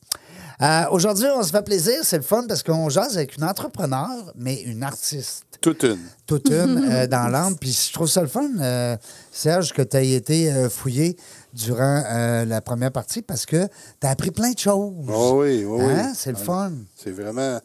[0.63, 1.97] Euh, Aujourd'hui, on se fait plaisir.
[2.03, 5.99] C'est le fun parce qu'on jase avec une entrepreneur, mais une artiste Toute une.
[6.27, 7.57] toute une euh, dans l'âme.
[7.59, 8.97] Puis je trouve ça le fun, euh,
[9.31, 11.17] Serge, que tu aies été euh, fouillé
[11.53, 13.67] durant euh, la première partie parce que
[14.01, 14.95] tu as appris plein de choses.
[15.09, 15.93] Oh oui, oui, oui.
[15.93, 16.13] Hein?
[16.15, 16.73] C'est le fun.
[16.97, 17.61] C'est vraiment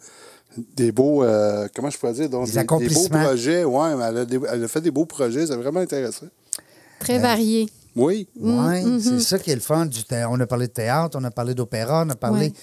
[0.75, 3.63] des beaux, euh, comment je pourrais dire, donc, Des des, des beaux projets.
[3.63, 6.25] Oui, elle, elle a fait des beaux projets, c'est vraiment intéressant.
[6.99, 7.69] Très varié.
[7.95, 8.27] Oui.
[8.39, 9.85] Oui, c'est ça qui est le fun.
[9.85, 9.99] Du
[10.29, 12.53] on a parlé de théâtre, on a parlé d'opéra, on a parlé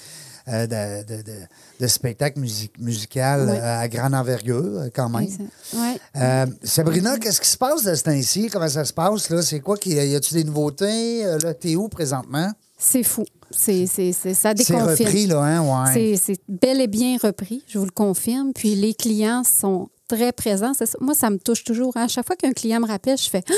[0.49, 1.33] euh, de, de, de-
[1.81, 5.29] de spectacle music- musical euh, à grande envergure, euh, quand même.
[6.17, 8.49] Euh, Sabrina, qu'est-ce qui se passe de ce temps-ci?
[8.49, 9.29] Comment ça se passe?
[9.29, 9.43] là?
[9.43, 9.77] C'est quoi?
[9.85, 11.25] Y a-tu des nouveautés?
[11.27, 12.51] Euh, Là, t'es où présentement?
[12.79, 13.25] C'est fou.
[13.51, 15.85] C'est, ça C'est repris, là, hein?
[15.93, 16.17] Ouais.
[16.17, 18.53] C'est, bel et bien repris, je vous le confirme.
[18.55, 20.73] Puis les clients sont très présents.
[20.75, 20.85] Ça.
[21.01, 21.93] Moi, ça me touche toujours.
[21.97, 22.05] hein.
[22.05, 23.53] À chaque fois qu'un client me rappelle, je fais Ah!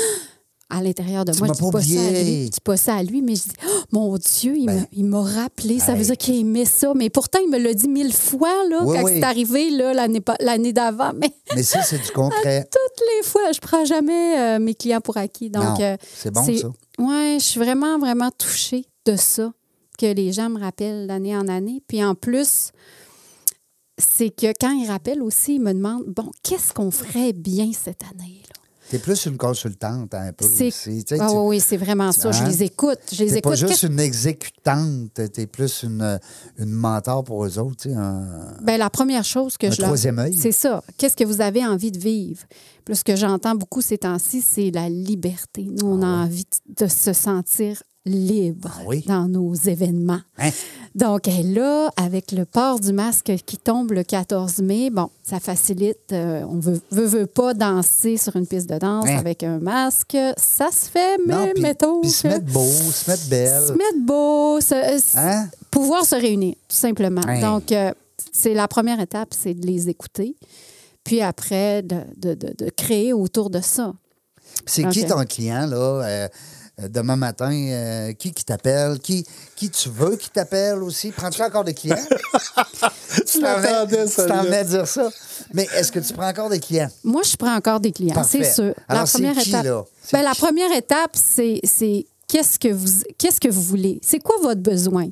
[0.71, 2.45] À l'intérieur de Tu moi, je dis pas ça à lui.
[2.45, 4.85] Je dis pas ça à lui, mais je dis Oh, mon Dieu, il, Ben, m'a,
[4.93, 5.79] il m'a rappelé.
[5.79, 5.97] Ça hey.
[5.99, 6.93] veut dire qu'il aimait ça.
[6.95, 9.11] Mais pourtant, il me l'a dit mille fois là, Oui, quand oui.
[9.15, 11.11] c'est arrivé l'année, d'avant.
[11.15, 12.63] Mais Mais ça, c'est du concret.
[12.71, 15.49] toutes les fois, je prends jamais euh, mes clients pour acquis.
[15.49, 16.67] Donc, euh, c'est bon, ça.
[16.99, 19.51] Ouais, je suis vraiment, vraiment touchée de ça,
[19.97, 21.83] que les gens me rappellent d'année en année.
[21.87, 22.71] Puis en plus,
[23.97, 28.03] c'est que quand ils rappellent aussi, ils me demandent bon, qu'est-ce qu'on ferait bien cette
[28.03, 28.41] année?
[28.47, 28.60] là?
[28.91, 30.45] T'es plus une consultante, hein, un peu.
[30.45, 31.03] C'est aussi.
[31.05, 32.31] Tu sais, Ah tu- oui, c'est vraiment ça.
[32.31, 32.47] Je Hein?
[32.49, 32.99] les écoute.
[33.11, 33.67] Je les T'es pas écoute.
[33.69, 36.19] juste une exécutante, t'es plus une,
[36.57, 37.77] une mentor pour eux autres.
[37.77, 40.35] tu sais, un- Ben, la première chose que Un je leur- troisième œil.
[40.37, 40.83] C'est ça.
[40.97, 42.43] Qu'est-ce que vous avez envie de vivre?
[42.85, 45.63] Puis ce que j'entends beaucoup ces temps-ci, c'est la liberté.
[45.63, 46.45] Nous, Ah on a envie
[46.77, 49.03] de se sentir libre Ah oui?
[49.07, 50.21] dans nos événements.
[50.39, 50.49] Hein?
[50.95, 56.11] Donc, là, avec le port du masque qui tombe le 14 mai, bon, ça facilite.
[56.11, 59.17] euh, on veut, veut, veut pas danser sur une piste de danse Hein?
[59.17, 60.17] avec un masque.
[60.37, 62.01] Ça se fait, mais Non, mettons.
[62.01, 63.67] puis se mettre beau, se mettre belle.
[63.67, 65.47] se mettre beau, se- euh, Hein?
[65.69, 67.21] pouvoir se réunir, tout simplement.
[67.39, 67.91] Donc, euh,
[68.33, 70.35] c'est la première étape, c'est de les écouter.
[71.03, 73.93] Puis après, de, de- de- de créer autour de ça.
[74.65, 76.27] C'est qui ton client, là, euh,
[76.89, 77.51] demain matin?
[77.51, 78.99] euh, qui qui t'appelle?
[78.99, 81.11] Qui, qui tu veux qui t'appelle aussi?
[81.11, 81.95] Prends-tu encore des clients?
[83.27, 83.73] tu t'en venais-
[84.57, 85.09] à dire ça.
[85.53, 86.89] Mais est-ce que tu prends encore des clients?
[87.03, 88.73] Moi, je prends encore des clients, c'est sûr.
[88.87, 89.63] Alors, la c'est première qui, étape.
[89.65, 89.83] là?
[90.03, 93.99] C'est Ben, la première étape, c'est c'est qu'est-ce que vous qu'est-ce que vous voulez?
[94.03, 95.07] C'est quoi votre besoin?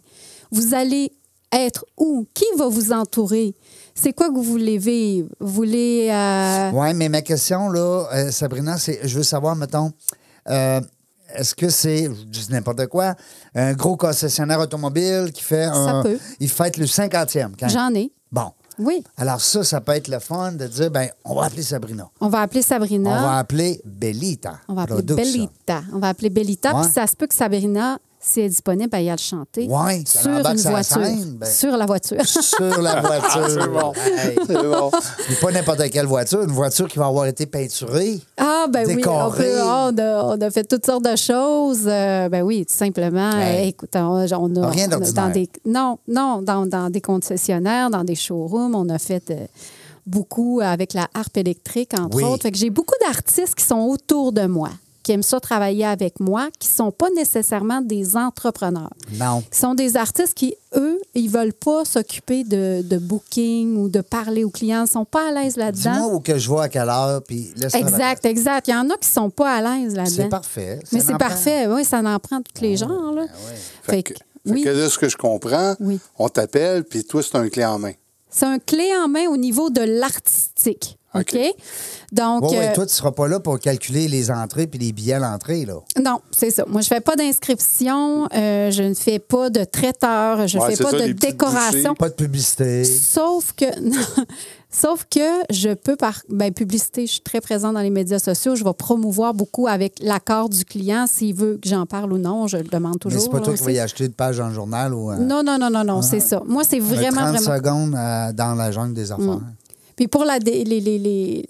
[0.52, 1.12] Vous allez
[1.52, 2.26] être où?
[2.34, 3.56] Qui va vous entourer?
[3.96, 5.28] C'est quoi que vous voulez vivre?
[5.40, 9.92] Vous voulez euh, Oui, mais ma question, là, euh, Sabrina, c'est je veux savoir, mettons,
[10.48, 10.80] euh,
[11.36, 13.16] est-ce que c'est, je dis n'importe quoi,
[13.56, 16.02] un gros concessionnaire automobile qui fait un.
[16.04, 16.18] peut.
[16.40, 17.52] Il fête le 50e.
[17.60, 18.12] quand- J'en ai.
[18.32, 18.52] Bon.
[18.78, 19.04] Oui.
[19.18, 22.10] Alors, ça, ça peut être le fun de dire, ben, on va appeler Sabrina.
[22.22, 23.10] On va appeler Sabrina.
[23.10, 24.60] On va appeler Bellita.
[24.70, 25.34] On va appeler Production.
[25.34, 25.82] Bellita.
[25.94, 26.74] On va appeler Bellita.
[26.74, 26.82] Ouais.
[26.84, 29.68] Puis ça se peut que Sabrina, si elle est disponible, elle y a le chanter.
[29.68, 31.06] Ouais, sur une sur la voiture.
[31.06, 32.26] scène, ben- Sur la voiture.
[32.26, 33.48] Sur la voiture.
[33.50, 33.94] C'est bon.
[34.06, 34.36] Hey.
[34.46, 34.92] C'est bon.
[35.30, 38.20] Mais pas n'importe quelle voiture, une voiture qui va avoir été peinturée.
[38.38, 39.44] Ah, ben oui, on, Décoré.
[39.46, 41.84] peut- on a, on a fait toutes sortes de choses.
[41.88, 43.30] Euh, ben oui, tout simplement.
[43.32, 43.62] Ouais.
[43.64, 44.70] Euh, écoute, on, on a.
[44.70, 45.14] Rien on a d'ordinaire.
[45.14, 49.46] dans des, non, non, dans, dans des concessionnaires, dans des showrooms, on a fait euh,
[50.06, 52.24] beaucoup avec la harpe électrique, entre Oui.
[52.24, 52.44] autres.
[52.44, 54.70] Fait que j'ai beaucoup d'artistes qui sont autour de moi,
[55.10, 58.92] qui aiment ça travailler avec moi, qui ne sont pas nécessairement des entrepreneurs.
[59.14, 59.42] Non.
[59.52, 64.02] Ce sont des artistes qui, eux, ils veulent pas s'occuper de, de booking ou de
[64.02, 64.86] parler aux clients.
[64.86, 65.94] Ils sont pas à l'aise là-dedans.
[65.94, 68.68] Dis-moi où que je vois à quelle heure, puis laisse Exact, exact.
[68.68, 70.16] Il y en a qui sont pas à l'aise là-dedans.
[70.16, 70.80] C'est parfait.
[70.92, 71.66] Mais c'est parfait.
[71.66, 73.12] Oui, ça en prend tous les genres.
[73.16, 73.26] Là.
[73.82, 76.00] Fait, Fait que, que, fait oui, que là, ce que je comprends, Oui.
[76.20, 77.94] on t'appelle, puis toi, c'est un clé en main.
[78.30, 80.99] c'est un clé en main au niveau de l'artistique.
[81.16, 81.38] OK?
[82.12, 84.80] Donc, Ouais, ouais, euh, toi, tu ne seras pas là pour calculer les entrées puis
[84.80, 85.76] les billets à l'entrée, là.
[86.04, 86.66] non, c'est ça.
[86.68, 90.76] Moi, je fais pas d'inscription, euh, je ne fais pas de traiteur, je ne Ouais,
[90.76, 91.94] fais pas ça, de décoration.
[91.96, 92.84] Pas de publicité.
[92.84, 93.66] Sauf que,
[94.70, 95.20] sauf que
[95.50, 98.56] je peux, par ben, publicité, je suis très présente dans les médias sociaux.
[98.56, 102.48] Je vais promouvoir beaucoup avec l'accord du client s'il veut que j'en parle ou non.
[102.48, 103.22] Je le demande Mais toujours.
[103.22, 105.16] c'est pas là, toi qui vas y acheter une page dans le journal ou euh,
[105.18, 106.42] Non, non, non, non, non, c'est ça.
[106.46, 107.56] Moi, c'est vraiment, 30 vraiment.
[107.58, 109.40] secondes euh, dans la jungle des affaires.
[110.00, 111.46] Puis pour la, les, les, les,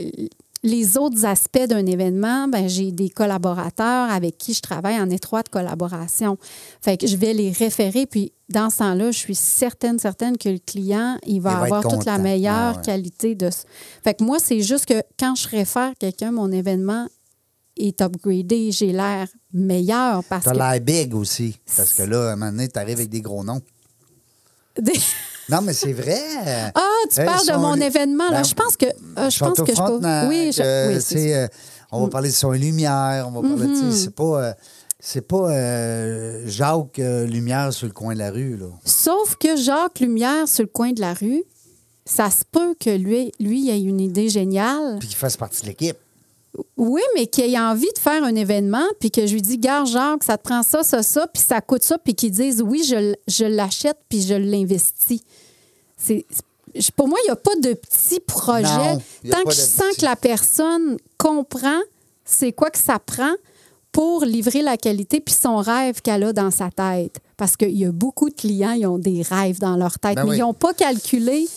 [0.63, 5.49] les autres aspects d'un événement, ben, j'ai des collaborateurs avec qui je travaille en étroite
[5.49, 6.35] collaboration.
[6.81, 8.07] Fait que je vais les référer.
[8.07, 11.75] Puis dans ce temps-là, je suis certaine, certaine que le client, il va Il va
[11.75, 12.81] avoir toute la meilleure Ah ouais.
[12.83, 13.51] qualité de...
[14.03, 17.07] Fait que moi, c'est juste que quand je réfère quelqu'un, mon événement
[17.77, 20.57] est upgradé, j'ai l'air meilleur parce T'as que...
[20.57, 21.55] l'air big aussi.
[21.77, 23.61] Parce que là, à un moment donné, t'arrives avec des gros noms.
[25.49, 26.19] Non, mais c'est vrai.
[26.75, 26.81] Ah,
[27.11, 28.37] tu Hey, parles de mon événement, là.
[28.41, 31.47] Ben, Je pense que, euh, je pense que je Oui, je- euh, oui, c'est euh,
[31.91, 33.73] on va parler de son lumière, on va parler de.
[33.73, 33.91] Mm-hmm.
[33.91, 34.53] C'est pas, euh,
[34.99, 38.67] c'est pas euh, Jacques euh, Lumière sur le coin de la rue, là.
[38.85, 41.43] Sauf que Jacques Lumière, sur le coin de la rue,
[42.05, 44.97] ça se peut que lui, lui ait une idée géniale.
[44.99, 45.97] Puis qu'il fasse partie de l'équipe.
[46.77, 49.87] Oui, mais qu'il ait envie de faire un événement, puis que je lui dis, Garde,
[49.87, 52.83] Jacques, ça te prend ça, ça, ça, puis ça coûte ça, puis qu'il dise, oui,
[52.83, 55.21] je, l'achète, puis je l'investis.
[55.97, 56.25] C'est.
[56.95, 58.63] Pour moi, il n'y a pas de petit projet.
[58.63, 60.01] Non, Tant que je sens petit.
[60.01, 61.79] que la personne comprend
[62.25, 63.33] c'est quoi que ça prend
[63.91, 67.19] pour livrer la qualité puis son rêve qu'elle a dans sa tête.
[67.37, 70.25] Parce qu'il y a beaucoup de clients, ils ont des rêves dans leur tête, Ben
[70.25, 70.37] mais oui.
[70.37, 71.47] ils n'ont pas calculé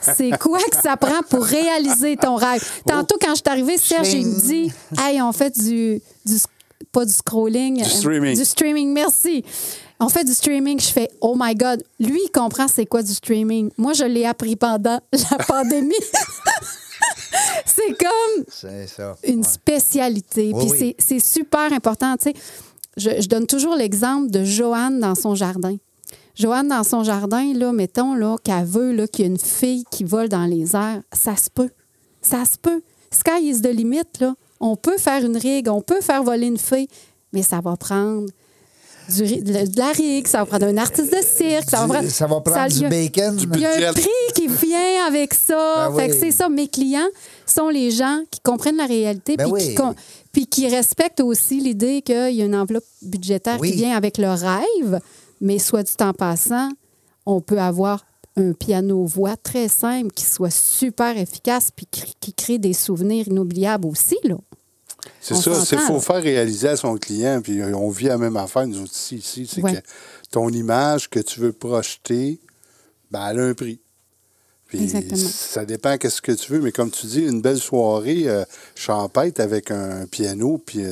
[0.00, 2.62] c'est quoi que ça prend pour réaliser ton rêve?
[2.86, 6.00] Tantôt, quand je suis arrivée, Serge, il me dit Hey, on fait du.
[6.26, 6.36] du
[6.92, 7.76] pas du scrolling.
[7.76, 8.36] Du euh, streaming.
[8.36, 9.44] Du streaming, merci.
[10.00, 10.80] On fait du streaming.
[10.80, 11.82] Je fais Oh my God.
[12.00, 13.70] Lui, il comprend c'est quoi du streaming.
[13.76, 15.92] Moi, je l'ai appris pendant la pandémie.
[17.66, 19.16] c'est comme C'est ça.
[19.24, 19.46] une Ouais.
[19.46, 20.52] spécialité.
[20.54, 20.78] Oui, Puis oui.
[20.78, 22.16] c'est- c'est super important.
[22.16, 22.34] Tu sais,
[22.96, 25.76] je, je donne toujours l'exemple de Joanne dans son jardin.
[26.36, 29.84] Joanne, dans son jardin, là, mettons là, qu'elle veut là, qu'il y ait une fille
[29.90, 31.02] qui vole dans les airs.
[31.12, 31.70] Ça se peut.
[32.22, 32.82] Ça se peut.
[33.10, 34.02] Sky is the limit.
[34.20, 34.34] Là.
[34.60, 36.88] On peut faire une rigue, on peut faire voler une fille,
[37.32, 38.26] mais ça va prendre
[39.08, 42.26] du, de, la rigue, ça va prendre un artiste de cirque, ça va prendre, ça
[42.26, 43.36] va prendre du a- bacon.
[43.54, 45.88] il y a un prix qui vient avec ça.
[45.90, 46.48] Ben fait que c'est ça.
[46.48, 47.08] Mes clients
[47.46, 49.74] sont les gens qui comprennent la réalité Ben puis oui.
[49.74, 49.82] qui,
[50.32, 53.70] puis qui respectent aussi l'idée qu'il y a une enveloppe budgétaire Oui.
[53.72, 55.00] qui vient avec le rêve.
[55.40, 56.70] Mais soit du temps passant,
[57.26, 58.04] on peut avoir
[58.36, 64.16] un piano-voix très simple qui soit super efficace puis qui, crée des souvenirs inoubliables aussi.
[64.24, 64.36] Là.
[65.20, 68.66] C'est ça, c'est faut faire réaliser à son client, puis on vit la même affaire,
[68.66, 69.74] nous autres ici, ici c'est Ouais.
[69.74, 69.80] que
[70.30, 72.38] ton image que tu veux projeter,
[73.10, 73.80] ben, elle a un prix.
[74.66, 75.16] Puis Exactement.
[75.16, 78.44] ça dépend qu'est-ce que tu veux, mais comme tu dis, une belle soirée euh,
[78.76, 80.84] champêtre avec un piano puis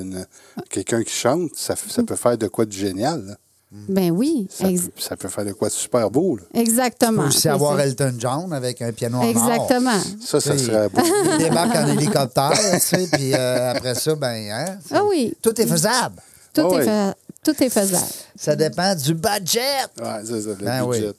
[0.71, 3.25] quelqu'un qui chante, ça, ça peut faire de quoi de génial.
[3.25, 3.37] là.
[3.71, 6.37] Ben oui, Ça, ça peut faire de quoi de super beau.
[6.37, 6.43] là.
[6.55, 7.23] exactement.
[7.23, 9.29] peut aussi avoir Elton John avec un piano en or.
[9.29, 10.01] Exactement.
[10.25, 11.03] Ça, ça Tu serait beau.
[11.33, 15.35] Il débarque en hélicoptère, tu sais, puis euh, après ça, ben, hein, Ah oui.
[15.43, 16.17] tout est faisable.
[16.55, 16.85] Tout, Ah est ouais.
[16.85, 18.07] fa- tout est faisable.
[18.37, 19.61] Ça dépend du budget.
[20.01, 21.01] Oui, c'est ça, le Ben oui.
[21.01, 21.13] budget.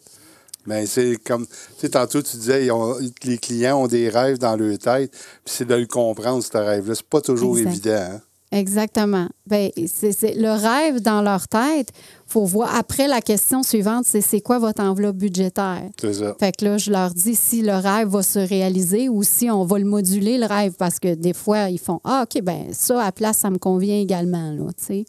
[0.66, 4.38] Mais c'est comme, tu sais, tantôt, tu disais, ils ont- les clients ont des rêves
[4.40, 6.96] dans leur tête, puis c'est de le comprendre, ce rêve-là.
[6.96, 7.70] C'est pas toujours Exact.
[7.72, 8.08] évident.
[8.16, 8.22] hein.
[8.52, 9.28] Exactement.
[9.46, 11.90] Ben, c'est le rêve dans leur tête.
[12.26, 12.76] faut voir.
[12.76, 15.84] Après, la question suivante, c'est c'est quoi votre enveloppe budgétaire?
[16.02, 16.36] C'est ça.
[16.40, 19.66] Fait que là, je leur dis si le rêve va se réaliser ou si on
[19.66, 23.04] va le moduler, le rêve, parce que des fois, ils font Ah, OK, ben ça,
[23.04, 24.52] à place, ça me convient également.
[24.52, 25.06] Là, tu sais.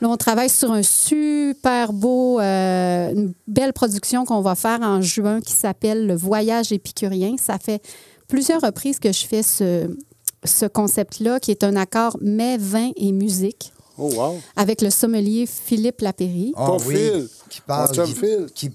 [0.00, 5.00] Là, on travaille sur un super beau, euh, une belle production qu'on va faire en
[5.00, 7.34] juin qui s'appelle Le Voyage épicurien.
[7.38, 7.82] Ça fait
[8.28, 9.88] plusieurs reprises que je fais ce,
[10.44, 14.38] ce concept-là, qui est un accord mets, vin et musique, Oh, wow.
[14.54, 17.26] avec le sommelier Philippe Lapéry, Phil.
[17.50, 18.46] Qui parle, qui, Phil.
[18.54, 18.70] qui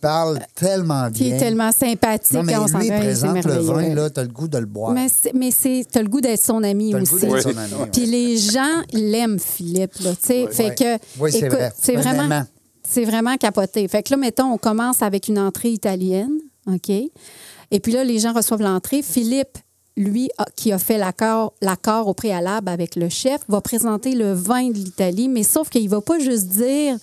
[0.53, 1.35] tellement qui bien.
[1.35, 2.33] est tellement sympathique.
[2.33, 4.65] Non, mais on lui, il c'est présente le vin, là, t'as le goût de le
[4.65, 4.91] boire.
[4.91, 5.51] Mais c'est, mais
[5.89, 7.25] t'as le goût d'être son ami T'as le goût aussi.
[7.27, 7.41] Oui.
[7.41, 7.89] son ami, ouais.
[7.93, 9.93] Puis les gens l'aiment, Philippe.
[10.03, 10.47] Là, tu sais.
[10.51, 10.75] fait Ouais.
[10.75, 11.71] que, Oui, c'est vrai.
[11.79, 12.43] c'est vraiment,
[12.85, 13.87] c'est vraiment capoté.
[13.87, 16.89] Fait que là, mettons, on commence avec une entrée italienne, OK?
[16.89, 19.01] Et puis là, les gens reçoivent l'entrée.
[19.03, 19.57] Philippe,
[19.95, 24.69] lui, qui a fait l'accord, l'accord au préalable avec le chef, va présenter le vin
[24.69, 26.97] de l'Italie, mais sauf qu'il ne va pas juste dire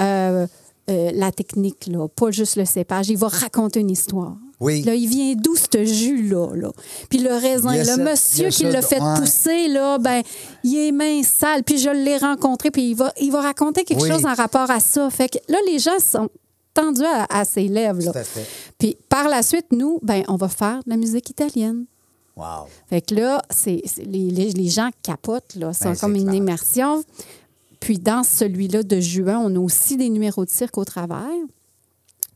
[0.00, 0.46] euh,
[0.90, 3.08] euh, la technique, là, pas juste le cépage.
[3.08, 4.34] Il va raconter une histoire.
[4.60, 4.82] Oui.
[4.82, 6.48] Là, il vient d'où ce jus-là?
[6.54, 6.70] Là?
[7.08, 9.14] Puis le raisin, le cette- monsieur qui l'a fait ouais.
[9.20, 10.22] pousser, là, ben,
[10.62, 11.62] il est mince, sale.
[11.64, 14.10] Puis je l'ai rencontré, puis il va, il va raconter quelque Oui.
[14.10, 15.10] chose en rapport à ça.
[15.10, 16.28] Fait que là, les gens sont
[16.72, 18.00] tendus à, à ses lèvres.
[18.02, 18.12] là.
[18.12, 18.46] Tout à fait.
[18.78, 21.84] Puis par la suite, nous, ben, on va faire de la musique italienne.
[22.36, 22.66] Wow.
[22.88, 25.72] Fait que là, c'est, les, gens capotent, là.
[25.72, 26.34] C'est Ben, comme c'est une clair.
[26.36, 27.04] immersion.
[27.80, 31.28] Puis dans celui-là de juin, on a aussi des numéros de cirque au travers.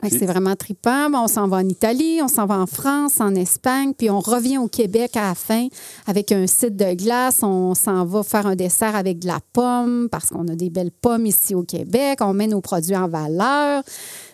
[0.01, 1.11] Fait que Puis- C'est vraiment trippant.
[1.13, 4.57] On s'en va en Italie, on s'en va en France, en Espagne, puis on revient
[4.57, 5.67] au Québec à la fin
[6.07, 7.43] avec un site de glace.
[7.43, 10.91] On s'en va faire un dessert avec de la pomme parce qu'on a des belles
[10.91, 12.19] pommes ici au Québec.
[12.21, 13.83] On met nos produits en valeur.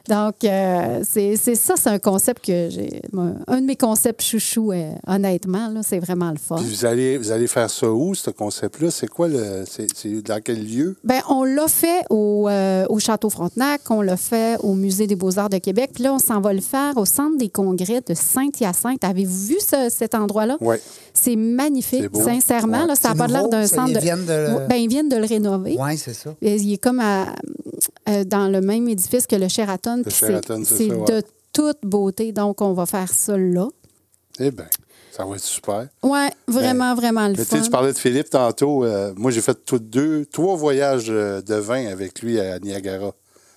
[0.08, 3.02] Donc, euh, c'est ça, c'est un concept que j'ai.
[3.48, 6.58] Un de mes concepts chouchou, euh, honnêtement, c'est vraiment le fun.
[6.58, 8.92] Puis vous allez, vous allez faire ça où, ce concept-là?
[8.92, 9.64] C'est quoi le.
[9.68, 9.88] C'est
[10.24, 10.96] dans quel lieu?
[11.04, 15.16] Ben, on l'a fait au, euh, au Château Frontenac, on l'a fait au Musée des
[15.16, 18.14] Beaux-Arts de Québec, puis là, on s'en va le faire au Centre des congrès de
[18.14, 19.04] Saint-Hyacinthe.
[19.04, 20.58] Avez-vous vu ce- cet endroit-là?
[20.62, 20.76] Oui.
[21.14, 22.82] C'est magnifique, sincèrement.
[22.82, 22.88] Ouais.
[22.88, 24.00] Là, ça n'a pas l'air d'un centre ils de...
[24.00, 25.78] viennent de le- Ben, ils viennent de le rénover.
[25.80, 26.34] Oui, c'est ça.
[26.42, 27.28] Il est comme à-
[28.10, 29.95] euh, dans le même édifice que le Sheraton.
[30.04, 33.68] C'est- Sheraton, de toute beauté, donc on va faire ça là.
[34.40, 34.66] Eh bien,
[35.12, 35.88] ça va être super.
[36.04, 37.62] Ouais, vraiment, vraiment le Ben, Mais tu fun.
[37.62, 38.84] tu parlais de Philippe tantôt.
[38.84, 43.14] euh, moi, j'ai fait tout deux, trois voyages euh, de vin avec lui à Niagara.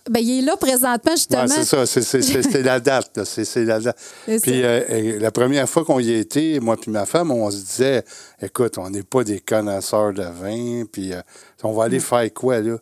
[0.09, 1.43] Ben, il est là présentement, justement.
[1.43, 1.85] Ouais, c'est ça,
[2.23, 3.25] c'est- la date.
[3.25, 3.99] C'est la date.
[4.25, 8.05] Puis euh, la première fois qu'on y été, moi puis ma femme, on se disait,
[8.41, 11.21] écoute, on n'est pas des connaisseurs de vin, puis euh,
[11.65, 11.87] on va Mm.
[11.87, 12.77] aller faire quoi là?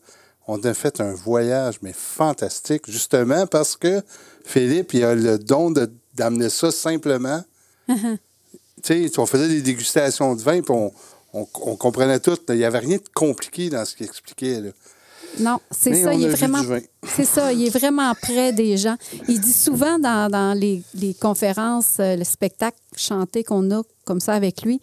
[0.49, 4.03] On a fait un voyage, mais fantastique, justement parce que
[4.45, 7.43] Philippe, il a le don de- d'amener ça simplement.
[8.83, 10.93] Tu sais, on faisait des dégustations de vin, puis on,
[11.33, 12.37] on- on comprenait tout.
[12.51, 14.61] Il n'y avait rien de compliqué dans ce qu'il expliquait.
[14.61, 14.71] Là.
[15.41, 16.63] Non, c'est ça, il est vraiment.
[17.09, 18.97] C'est ça, il est vraiment près des gens.
[19.29, 24.21] Il dit souvent dans, dans les, les conférences, euh, le spectacle chanté qu'on a comme
[24.21, 24.81] ça avec lui,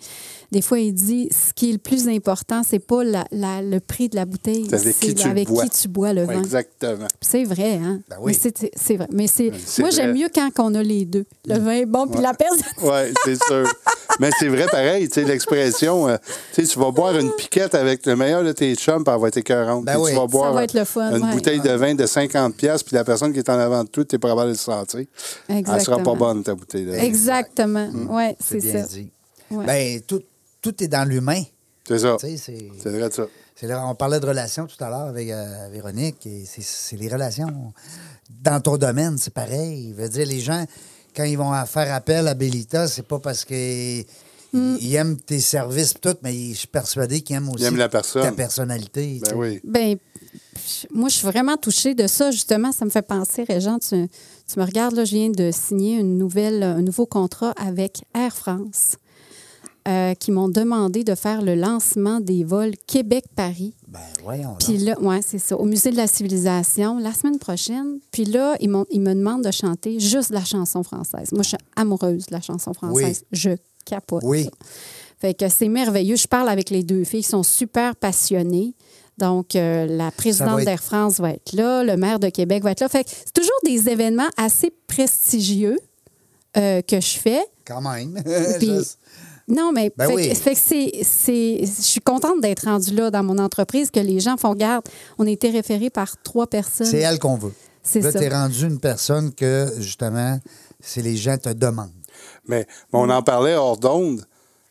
[0.52, 3.80] des fois il dit ce qui est le plus important, c'est pas la- la- le
[3.80, 5.64] prix de la bouteille, C'est avec qui tu avec bois.
[5.64, 6.40] qui tu bois le vin.
[6.42, 7.08] exactement.
[7.22, 8.02] C'est vrai, hein?
[8.10, 8.34] Ben oui.
[8.34, 9.08] Mais c'est c'est vrai.
[9.12, 11.26] Mais c'est C'est moi j'aime mieux quand on a les deux.
[11.48, 12.60] Le vin est bon puis la personne.
[12.84, 13.68] Oui, c'est sûr.
[14.20, 16.18] Mais c'est vrai pareil, tu sais, l'expression, euh,
[16.54, 19.20] tu sais, tu vas boire une piquette avec le meilleur de tes chums, puis elle
[19.22, 19.86] va être écœurante.
[19.86, 20.10] Ben Puis oui.
[20.12, 21.32] Tu vas Ça boire va être le fun, une ouais.
[21.32, 24.04] bouteille de vin de 50 pièces puis la personne qui est en avant de toi,
[24.06, 25.00] tu es probable de le sentir.
[25.48, 26.04] Elle sera Exactement.
[26.04, 26.98] pas bonne, ta bouteille de vin.
[26.98, 27.88] Exactement.
[27.92, 28.10] Mm.
[28.12, 28.88] Ouais, C'est c'est bien ça.
[28.88, 29.12] dit.
[29.52, 29.66] Ouais.
[29.66, 30.22] Ben, tout,
[30.62, 31.44] tout est dans l'humain.
[31.88, 32.18] C'est ça.
[32.20, 32.90] C'est...
[32.90, 33.28] Vrai de ça.
[33.62, 37.74] Là, on parlait de relations tout à l'heure avec euh, Véronique, et c'est, les relations.
[38.42, 39.94] Dans ton domaine, c'est pareil.
[39.96, 40.66] Je veux dire, les gens,
[41.16, 44.06] quand ils vont faire appel à Bellita, c'est pas parce qu'ils
[44.54, 48.24] ils aiment tes services tout, mais je suis persuadé qu'ils aiment aussi aiment la personne.
[48.24, 49.22] ta personnalité.
[49.24, 49.62] Ben oui.
[49.64, 49.98] Ben,
[50.92, 52.32] moi, je suis vraiment touchée de ça.
[52.32, 54.08] Justement, ça me fait penser, Régent, tu,
[54.52, 58.36] tu me regardes, là, je viens de signer une nouvelle, un nouveau contrat avec Air
[58.36, 58.98] France.
[59.88, 63.74] Euh, qui m'ont demandé de faire le lancement des vols Québec-Paris.
[63.90, 64.56] Ben, voyons.
[64.60, 68.00] Puis là, ouais, c'est ça, au Musée de la Civilisation, la semaine prochaine.
[68.12, 71.32] Puis là, ils, m'ont- ils me demandent de chanter juste la chanson française.
[71.34, 73.24] Moi, je suis amoureuse de la chanson française.
[73.32, 73.52] Je
[73.86, 74.24] capote.
[74.26, 74.46] Oui.
[74.46, 74.52] ça.
[75.20, 76.16] Fait que c'est merveilleux.
[76.16, 78.74] Je parle avec les deux filles qui sont super passionnées.
[79.18, 82.72] Donc, euh, la présidente être- d'Air France va être là, le maire de Québec va
[82.72, 82.90] être là.
[82.90, 85.80] Fait que c'est toujours des événements assez prestigieux
[86.58, 87.42] euh, que je fais.
[87.66, 88.22] Quand même.
[88.60, 88.70] Puis-
[89.48, 90.30] Non, mais Ben fait, oui.
[90.30, 94.00] que- fait que c'est, c'est- je suis contente d'être rendue là dans mon entreprise, que
[94.00, 94.86] les gens font garde.
[95.18, 96.88] On a été référés par trois personnes.
[96.88, 97.54] C'est elle qu'on veut.
[97.84, 98.20] C'est Là, ça.
[98.20, 100.40] tu es rendu une personne que, justement,
[100.80, 101.92] c'est les gens te demandent.
[102.48, 104.26] Mais, mais on en parlait hors d'onde.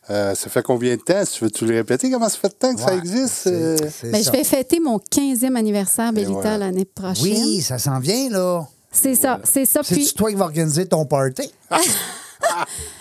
[0.09, 1.23] Euh, ça fait combien de temps?
[1.23, 2.09] Si tu veux-tu le répéter?
[2.11, 3.33] Comment ça fait de temps que ça existe?
[3.43, 3.77] c'est- euh?
[3.89, 6.57] c'est Ben, je vais fêter mon 15e anniversaire Bellita voilà.
[6.57, 7.23] l'année prochaine.
[7.23, 8.67] Oui, ça s'en vient, là.
[8.91, 9.81] C'est ça, c'est ça.
[9.81, 11.49] Puis, toi qui vas organiser ton party?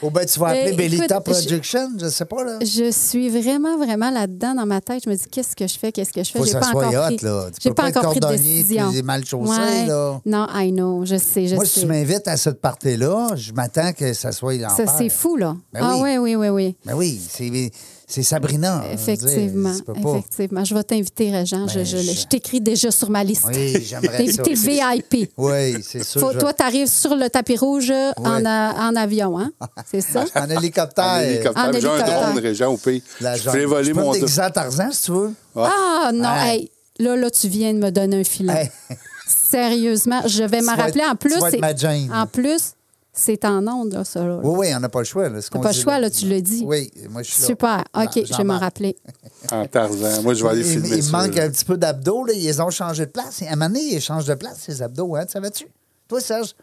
[0.03, 1.89] Ou bien tu vas appeler Bellita je- Production?
[2.01, 2.59] Je sais pas, là.
[2.61, 5.03] je suis vraiment, vraiment là-dedans dans ma tête.
[5.05, 6.39] Je me dis, qu'est-ce que je fais, qu'est-ce que je fais?
[6.39, 7.47] Faut que J'ai ça pas soit encore hot, pris, là.
[7.61, 8.91] Tu peux pas pas être encore pris de cordonnier décision.
[9.05, 9.87] mal chaussé, Ouais.
[9.87, 10.21] là.
[10.27, 11.71] Non, I know, je sais, je Moi, sais.
[11.73, 14.87] si tu m'invites à cette party-là, je m'attends que ça soit l'enfer.
[14.89, 15.57] Ça, c'est fou, là.
[15.73, 16.17] Ben ah oui.
[16.17, 16.77] oui, oui, oui, oui.
[16.85, 17.51] Ben oui, c'est,
[18.13, 18.79] c'est Sabrina.
[18.81, 20.65] dire, Effectivement, effectivement.
[20.65, 21.67] Je vais t'inviter, Régent.
[21.69, 23.45] je, Ben, je, je- je t'écris déjà sur ma liste.
[23.49, 24.43] Oui, j'aimerais ça.
[24.43, 25.31] T'es VIP.
[25.37, 26.21] Oui, c'est sûr.
[26.21, 29.51] Faut- je- Toi, tu arrives sur le tapis rouge euh, en, en avion, hein?
[29.91, 30.25] C'est ça?
[30.35, 31.05] En hélicoptère.
[31.05, 31.63] En hélicoptère.
[31.69, 32.21] En J'ai un hélicoptère.
[32.31, 33.03] drone, Régent, au pays.
[33.21, 34.51] La Je voulais voler mon drone.
[34.53, 35.33] Tarzan, si tu veux.
[35.57, 36.59] Ah, non, Hey.
[36.59, 38.71] hey, là, là, tu viens de me donner un filet.
[38.91, 38.97] Hey.
[39.27, 41.05] Sérieusement, je vais m'en rappeler.
[41.05, 42.11] En plus, tu vas être c'est- ma Jane.
[42.13, 42.73] en plus,
[43.13, 44.25] c'est en onde, là, ça.
[44.27, 44.39] là.
[44.43, 45.29] Oui, oui, on n'a pas le choix.
[45.29, 46.63] Là, ce T'as qu'on pas le choix, là, tu le dis.
[46.67, 47.47] Oui, moi, je suis là.
[47.47, 47.85] Super.
[47.95, 48.97] OK, je vais m'en rappeler.
[49.51, 50.23] En Tarzan.
[50.23, 51.11] Moi, je vais aller Il, filmer il ça.
[51.19, 52.25] manque un petit peu d'abdos.
[52.25, 52.33] Là.
[52.35, 53.43] Ils ont changé de place.
[53.43, 55.15] À un moment donné, ils changent de place, ces abdos.
[55.17, 55.27] Hein?
[55.27, 55.67] Tu savais-tu?
[56.09, 56.55] Toi, Serge?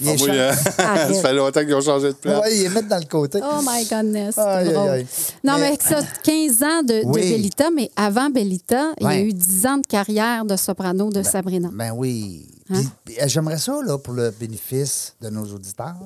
[0.00, 2.40] Ils Ah, les oui, euh, ça fait longtemps qu'ils ont changé de place.
[2.42, 3.40] Ouais, ils les mettent dans le côté.
[3.42, 5.06] Oh my goodness, Aïe, aïe, aïe.
[5.42, 7.20] Non, mais, Mais- ça, 15 ans de, de Oui.
[7.30, 11.22] Bellita, mais avant Bellita, il y a eu 10 ans de carrière de soprano de
[11.22, 11.70] Sabrina.
[11.72, 12.46] Ben oui.
[12.70, 12.82] Hein?
[13.10, 15.96] Euh, J'aimerais ça, là, pour le bénéfice de nos auditeurs,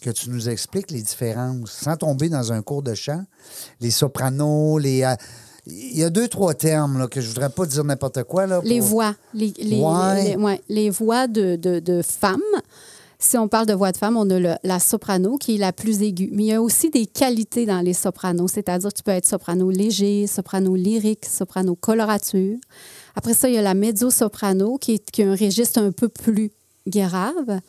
[0.00, 3.24] que tu nous expliques les différences, sans tomber dans un cours de chant,
[3.80, 5.02] les sopranos, les...
[5.04, 5.14] euh,
[5.66, 8.46] Il y a deux, trois termes là, que je voudrais pas dire n'importe quoi.
[8.48, 9.14] Là, Les voix.
[9.32, 10.24] Les, les, Ouais.
[10.30, 12.40] les- ouais, les voix de, de, de femmes.
[13.20, 15.72] Si on parle de voix de femme, on a le- la soprano qui est la
[15.72, 16.30] plus aiguë.
[16.32, 19.26] Mais il y a aussi des qualités dans les sopranos, c'est-à-dire que tu peux être
[19.26, 22.56] soprano léger, soprano lyrique, soprano colorature.
[23.14, 26.50] Après ça, il y a la mezzo-soprano qui, est, qui un registre un peu plus
[26.86, 27.60] grave.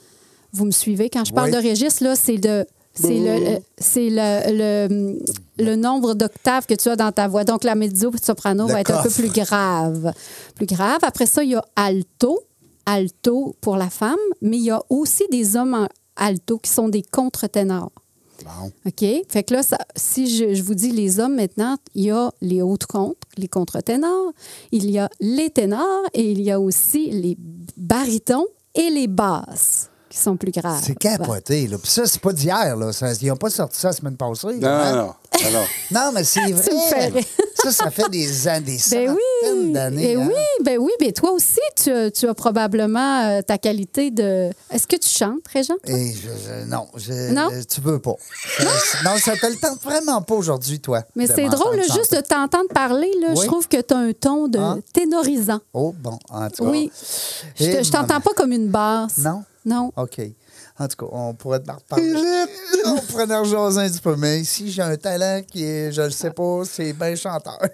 [0.51, 1.09] Vous me suivez?
[1.09, 2.65] Quand je parle de registre, là, c'est de.
[2.95, 5.19] C'est le, c'est le, le,
[5.57, 7.43] le nombre d'octaves que tu as dans ta voix.
[7.43, 10.13] Donc, la mezzo-soprano va être un peu plus grave.
[10.55, 10.99] Plus grave.
[11.01, 12.39] Après ça, il y a alto.
[12.85, 15.87] Alto pour la femme, mais il y a aussi des hommes en
[16.17, 17.93] alto qui sont des contre-ténors.
[18.85, 19.05] OK?
[19.29, 19.61] Fait que là,
[19.95, 24.33] si je, vous dis les hommes maintenant, il y a les hautes contre, les contre-ténors,
[24.71, 27.37] il y a les ténors et il y a aussi les
[27.77, 30.81] barytons et les basses qui sont plus graves.
[30.83, 31.67] C'est capoté.
[31.67, 31.77] Là.
[31.77, 32.75] Puis ça, c'est pas d'hier.
[32.75, 32.93] Là.
[32.93, 34.47] Ça- ils n'ont pas sorti ça la semaine passée.
[34.55, 34.91] Non, hein?
[34.91, 35.13] non, non.
[35.43, 35.65] non, non.
[35.91, 37.11] Non, mais c'est vrai.
[37.55, 39.15] ça, ça fait des, an- des Ben centaines
[39.55, 40.15] oui, d'années.
[40.15, 40.27] ben hein?
[40.29, 44.49] oui, ben oui, ben toi aussi, tu, as- tu as probablement euh, ta qualité de.
[44.71, 45.39] Est-ce que tu chantes?
[45.87, 47.49] Et je, je- non, je- Non?
[47.69, 48.15] tu veux pas.
[49.03, 51.01] Non, ça te le tente vraiment pas aujourd'hui, toi.
[51.15, 53.39] Mais c'est drôle, là, juste de t'entendre parler, là, Oui.
[53.41, 54.75] je trouve que tu as un ton de Ah.
[54.93, 55.59] ténorisant.
[55.73, 56.69] Oh, bon, en tout cas.
[56.69, 56.91] Oui.
[57.59, 59.17] Je, Eh, je t'entends pas comme une basse.
[59.17, 59.43] Non?
[59.65, 59.91] Non.
[59.95, 60.19] OK.
[60.79, 62.13] En tout cas, on pourrait te reparler.
[62.85, 64.15] on pourrait en rejaser un petit peu.
[64.15, 67.59] Mais ici, j'ai un talent qui est, je le sais pas, c'est bien chanteur.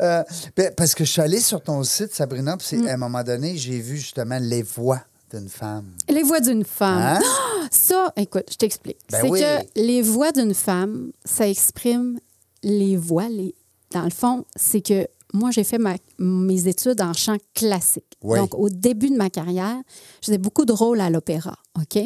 [0.00, 0.22] Euh,
[0.56, 2.88] ben, parce que je suis allé sur ton site, Sabrina, puis Mm.
[2.88, 5.84] à un moment donné, j'ai vu justement les voix d'une femme.
[6.08, 7.18] Les voix d'une femme.
[7.18, 7.68] Hein?
[7.70, 8.96] Ça, écoute, je t'explique.
[9.10, 9.40] Ben c'est oui.
[9.40, 12.18] que les voix d'une femme, ça exprime
[12.62, 13.28] les voix.
[13.28, 13.54] Les...
[13.90, 18.04] Dans le fond, c'est que moi, j'ai fait ma- mes études en chant classique.
[18.22, 18.38] Oui.
[18.38, 19.76] Donc, au début de ma carrière,
[20.20, 22.02] je faisais beaucoup de rôles à l'opéra, OK?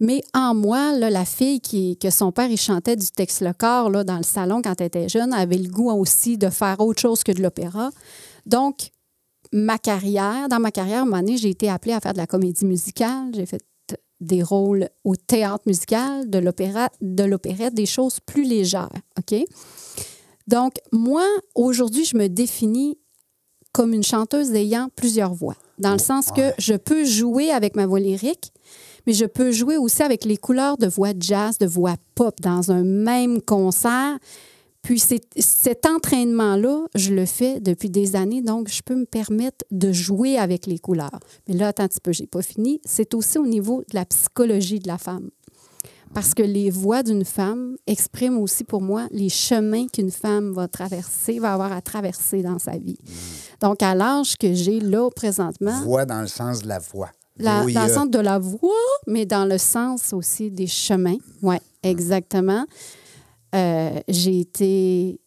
[0.00, 3.52] Mais en moi, là, la fille qui, que son père, il chantait du texte le
[3.52, 6.80] corps là, dans le salon quand elle était jeune, avait le goût aussi de faire
[6.80, 7.90] autre chose que de l'opéra.
[8.46, 8.90] Donc,
[9.52, 12.18] ma carrière, dans ma carrière, à un moment donné, j'ai été appelée à faire de
[12.18, 13.30] la comédie musicale.
[13.34, 13.62] J'ai fait
[14.20, 18.90] des rôles au théâtre musical, de l'opéra, de l'opérette, des choses plus légères.
[19.18, 19.34] OK?
[20.48, 21.24] Donc, moi,
[21.54, 22.98] aujourd'hui, je me définis
[23.72, 25.56] comme une chanteuse ayant plusieurs voix.
[25.78, 28.50] Dans le sens que je peux jouer avec ma voix lyrique,
[29.06, 32.72] mais je peux jouer aussi avec les couleurs de voix jazz, de voix pop dans
[32.72, 34.18] un même concert.
[34.82, 39.92] Puis cet entraînement-là, je le fais depuis des années, donc je peux me permettre de
[39.92, 41.20] jouer avec les couleurs.
[41.46, 42.80] Mais là, attends un petit peu, j'ai pas fini.
[42.84, 45.30] C'est aussi au niveau de la psychologie de la femme.
[46.14, 50.66] Parce que les voix d'une femme expriment aussi pour moi les chemins qu'une femme va
[50.68, 52.98] traverser, va avoir à traverser dans sa vie.
[53.60, 57.10] Donc, à l'âge que j'ai là présentement, Voix dans le sens de la voix.
[57.36, 58.70] la- Oui, dans le sens de la voix,
[59.06, 61.18] mais dans le sens aussi des chemins.
[61.42, 62.64] Oui, exactement.
[63.54, 65.20] Euh, j'ai été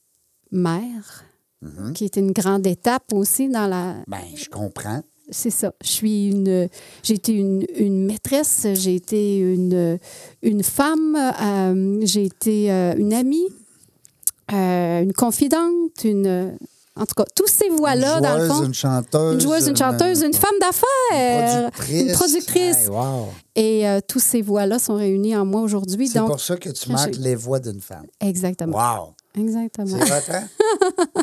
[0.51, 1.23] mère,
[1.63, 1.93] Mm-hmm.
[1.93, 5.01] qui est une grande étape aussi dans la, Ben, je comprends.
[5.31, 5.73] C'est ça.
[5.83, 6.67] Je suis une.
[7.03, 9.97] J'ai été une, une maîtresse, j'ai été une,
[10.43, 13.47] une femme, euh, j'ai été euh, une amie,
[14.53, 16.57] euh, une confidente, une.
[16.97, 18.63] En tout cas, tous ces voix-là, une dans le fond.
[18.65, 19.35] une chanteuse.
[19.35, 22.01] Une joueuse, une chanteuse, une femme d'affaires, productrice.
[22.01, 22.77] une productrice.
[22.83, 23.27] Hey, wow.
[23.55, 26.09] Et euh, tous ces voix-là sont réunies en moi aujourd'hui.
[26.09, 28.05] C'est pour ça que tu j'ai- les voix d'une femme.
[28.19, 28.77] exactement.
[28.77, 29.13] Wow.
[29.41, 29.87] Exactement.
[30.05, 30.43] C'est hot, hein?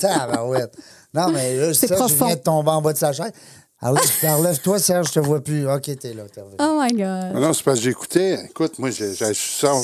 [1.15, 2.27] Non, mais là, C'est ça, je profond.
[2.27, 3.33] viens de tomber en bas de sa chaise.
[3.81, 5.69] Ah oui, relève-toi, Serge, je te vois plus.
[5.71, 6.57] OK, t'es là, t'es revenu.
[6.61, 7.41] Oh my Non, God.
[7.43, 8.45] non, c'est parce que j'écoutais.
[8.47, 9.83] Écoute, moi, je, je- sur,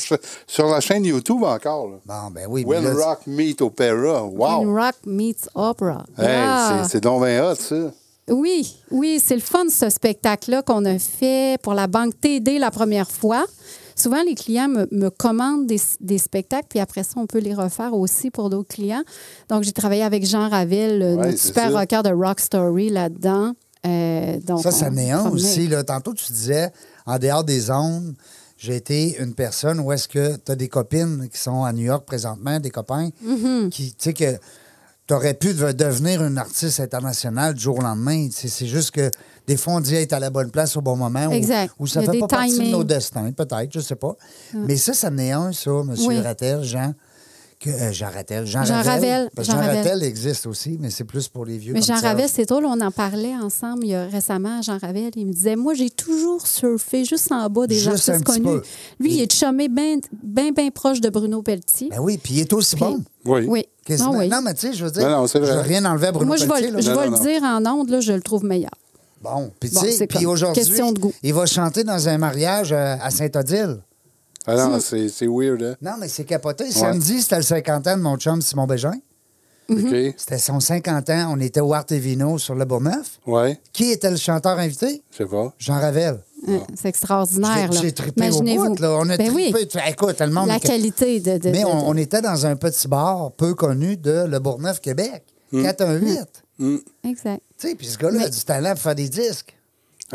[0.49, 1.87] sur la chaîne YouTube encore.
[1.89, 1.97] Là.
[2.05, 4.25] Bon, ben oui, When là, Rock Meet Opera.
[4.25, 4.59] Wow!
[4.65, 6.05] When rock meets opera.
[6.19, 6.83] Hey, Ah.
[6.91, 7.93] c'est- donc bien hot, ça.
[8.31, 12.71] Oui, oui, c'est le fun, ce spectacle-là qu'on a fait pour la Banque TD la
[12.73, 13.45] première fois.
[13.95, 17.55] Souvent, les clients me, me commandent des, des spectacles, puis après ça, on peut les
[17.55, 19.05] refaire aussi pour d'autres clients.
[19.49, 21.79] Donc, j'ai travaillé avec Jean Ravel, Ouais, notre super ça.
[21.79, 23.53] rocker de Rock Story là-dedans.
[23.87, 25.15] Euh, donc, ça, ça promenait.
[25.15, 25.69] aussi.
[25.69, 25.85] Là.
[25.85, 26.71] Tantôt, tu disais,
[27.07, 28.15] en dehors des ondes,
[28.57, 31.85] j'ai été une personne où est-ce que tu as des copines qui sont à New
[31.85, 33.69] York présentement, des copains, Mm-hmm.
[33.69, 34.39] qui, tu sais, que
[35.07, 38.29] tu aurais pu de- devenir une artiste internationale du jour au lendemain.
[38.33, 39.11] C'est juste que
[39.47, 41.27] des fois, on dit être à la bonne place au bon moment.
[41.27, 41.75] ou- Exact.
[41.79, 44.17] Ou, ça a fait pas partie de nos destins, peut-être, je sais pas.
[44.55, 45.95] Mais ça, ça un, ça, M.
[46.07, 46.21] Oui.
[46.21, 46.95] Rattel, Jean.
[47.65, 48.45] Que, euh, Jean Rattel.
[48.47, 49.77] Jean, Jean Ravel, Jean Jean Ravel.
[49.79, 51.73] Rattel existe aussi, mais c'est plus pour les vieux.
[51.73, 52.03] Mais comme Jean.
[52.03, 54.61] Ravel, c'est drôle, on en parlait ensemble il y a récemment.
[54.61, 58.13] Jean Ravel, il me disait Moi, j'ai toujours surfé juste en bas des Juste un
[58.13, 58.61] artistes petit connus.
[58.61, 58.63] peu.
[59.01, 61.89] Lui, il est chumé bien, bien, bien proche de Bruno Pelletier.
[61.89, 63.03] Ben oui, puis il est aussi Puis- bon.
[63.25, 63.47] Oui.
[63.49, 63.65] Oui.
[63.87, 64.29] Qu'est-ce- Ah oui.
[64.29, 65.41] Non, mais tu sais, je veux dire, Non, non, vrai.
[65.47, 66.81] je veux rien enlever à Bruno Moi, je vais, Pelletier, le- là.
[66.83, 67.25] je Non, vais non, le non.
[67.25, 68.71] dire en ondes, là, je le trouve meilleur.
[69.23, 71.13] Bon, puis tu sais, c'est puis aujourd'hui, question de goût.
[71.23, 73.79] il va chanter dans un mariage euh, à Saint-Odile.
[74.47, 75.75] Ah non, c'est c'est weird, hein?
[75.81, 76.71] Non, mais c'est capoté.
[76.71, 78.93] Samedi, c'était le 50 ans de mon chum Simon Bégin.
[79.69, 79.87] Mhm.
[79.87, 80.15] OK.
[80.19, 81.33] C'était son 50 ans.
[81.35, 83.19] On était au Art et Vino sur le Bourgneuf.
[83.27, 85.03] Ouais, Qui était le chanteur invité?
[85.11, 85.55] je sais pas.
[85.59, 86.19] Jean Ravel.
[86.47, 87.73] Hein, C'est extraordinaire.
[87.73, 88.69] J'ai trippé au Imaginez-vous.
[88.75, 88.91] bout, là.
[89.01, 89.81] On a Ben oui, trippé.
[89.89, 90.49] Écoute, le monde...
[90.49, 91.39] la qualité de.
[91.39, 94.81] de- Mais on, de- on était dans un petit bar peu connu de Le Bourgneuf,
[94.81, 95.25] Québec.
[95.51, 95.63] Hmm.
[95.63, 96.19] 418.
[96.61, 96.81] Hum.
[97.03, 97.41] Exact.
[97.59, 99.57] Tu sais, puis ce gars-là a du talent pour faire des disques.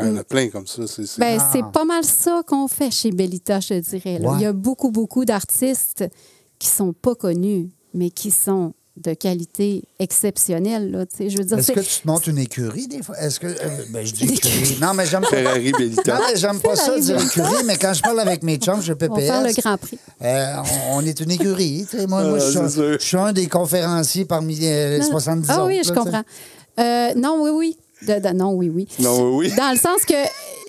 [0.02, 0.86] Il y en a plein comme ça.
[0.86, 1.50] c'est c'est- Ben, Ah.
[1.52, 4.18] c'est pas mal ça qu'on fait chez Bellita, je dirais.
[4.18, 4.30] là.
[4.30, 4.36] Ouais.
[4.38, 6.04] Il y a beaucoup, beaucoup d'artistes
[6.58, 10.90] qui sont pas connus, mais qui sont de qualité exceptionnelle.
[10.90, 11.30] Là, tu sais.
[11.30, 13.16] je veux dire, Est-ce c'est- que tu te montes une écurie des fois?
[13.18, 13.46] Est-ce que.
[13.46, 14.76] euh, ben, je dis écurie.
[14.80, 15.28] Non, mais j'aime pas.
[15.28, 16.18] Ferrari Non, Bellita.
[16.28, 19.14] mais j'aime pas ça dire écurie, mais quand je parle avec mes chums, je on
[19.14, 19.52] va faire le.
[19.54, 19.98] Grand Prix.
[20.22, 20.54] euh,
[20.90, 21.86] on, on est une écurie.
[21.88, 22.06] tu sais.
[22.06, 22.92] Moi, moi, Ah, je, c'est suis, sûr.
[23.00, 25.06] je suis un des conférenciers parmi les Non.
[25.10, 25.66] 70 Ah autres.
[25.68, 26.22] oui, je comprends.
[26.78, 27.76] Euh, non, oui, oui.
[28.06, 28.88] De- de- non, oui, oui.
[28.98, 29.56] Non, oui, oui.
[29.56, 30.14] Dans le sens que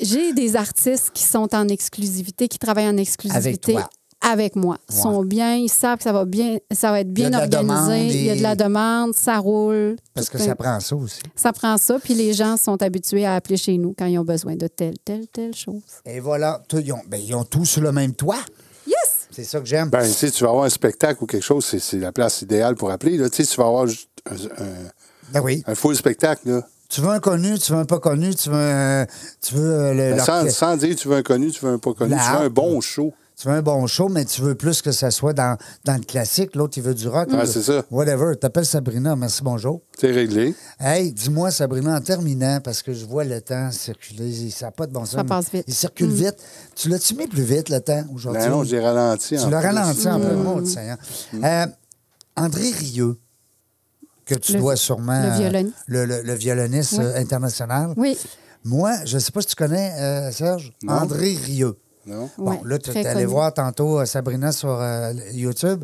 [0.02, 3.90] j'ai des artistes qui sont en exclusivité, qui travaillent en exclusivité toi.
[4.22, 4.78] avec moi.
[4.90, 5.02] Ils Ouais.
[5.02, 8.06] sont bien, ils savent que ça va bien, ça va être bien organisé.
[8.08, 9.96] Il y a de la demande, ça roule.
[10.14, 11.22] Parce que ça prend ça aussi.
[11.36, 14.24] ça prend ça, puis les gens sont habitués à appeler chez nous quand ils ont
[14.26, 15.82] besoin de telle, telle, telle chose.
[16.06, 16.62] Et voilà.
[16.68, 18.38] Tout- ils, ont, ben, ils ont tout sur le même toit.
[18.86, 18.96] Yes!
[19.32, 19.90] C'est ça que j'aime.
[19.90, 22.42] Ben, tu sais, tu vas avoir un spectacle ou quelque chose, c'est- c'est la place
[22.42, 23.18] idéale pour appeler.
[23.18, 23.30] Là.
[23.30, 24.92] Tu sais, tu vas avoir juste un, un-
[25.34, 25.64] Ben oui.
[25.66, 26.42] un full spectacle.
[26.50, 26.68] Là.
[26.92, 29.06] Tu veux un connu, tu veux un pas connu, tu veux, un-
[29.42, 31.78] tu veux euh, le- Ben, sans, sans dire tu veux un connu, tu veux un
[31.78, 33.14] pas connu, La tu veux un bon show.
[33.40, 36.04] Tu veux un bon show, mais tu veux plus que ça soit dans, dans le
[36.04, 36.54] classique.
[36.56, 37.32] L'autre, il veut du rock.
[37.32, 37.84] Là, c'est ça.
[37.90, 38.36] Whatever.
[38.36, 39.16] T'appelles Sabrina.
[39.16, 39.82] Merci, bonjour.
[40.00, 40.54] C'est réglé.
[40.80, 44.52] Hey, dis-moi, Sabrina, en terminant, parce que je vois le temps circuler.
[44.52, 45.16] Ça n'a pas de bon sens.
[45.16, 45.64] Ça passe vite.
[45.68, 46.36] Il circule vite.
[46.76, 48.44] Tu l'as-tu mis plus vite, le temps, aujourd'hui?
[48.44, 49.38] Ben non, j'ai ralenti.
[49.38, 50.36] Tu l'as ralenti en peu.
[50.36, 50.98] Maudit Seigneur.
[51.44, 51.66] Euh,
[52.36, 53.18] André Rieu,
[54.36, 55.22] que tu Le- dois sûrement...
[55.22, 55.76] le euh, violoniste.
[55.88, 57.04] Le, le- le violoniste Oui.
[57.06, 57.94] euh, international.
[57.98, 58.18] Oui.
[58.64, 60.94] Moi, je ne sais pas si tu connais, euh, Serge, Non.
[60.94, 61.78] André Rieu.
[62.06, 62.30] Non?
[62.38, 65.84] Bon, Ouais, là, tu es allé voir tantôt euh, Sabrina sur euh, YouTube.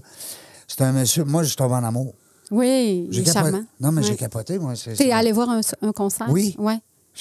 [0.67, 1.23] C'est un monsieur.
[1.23, 2.13] Moi, je tombe en amour.
[2.49, 3.63] Oui, il est charmant.
[3.79, 4.07] Non, mais Ouais.
[4.07, 4.75] j'ai capoté, moi.
[4.75, 6.27] c'est- T'es c'est- allé voir un, un concert?
[6.29, 6.55] Oui.
[6.57, 6.77] Ouais.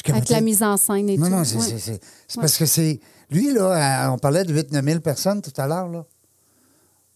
[0.09, 1.33] Avec la mise en scène et Non, tout.
[1.33, 1.45] non, Ouais.
[1.45, 2.01] c'est- Ouais.
[2.41, 3.01] parce que c'est.
[3.31, 6.05] Lui, là, euh, on parlait de 8-9 000 personnes tout à l'heure, là.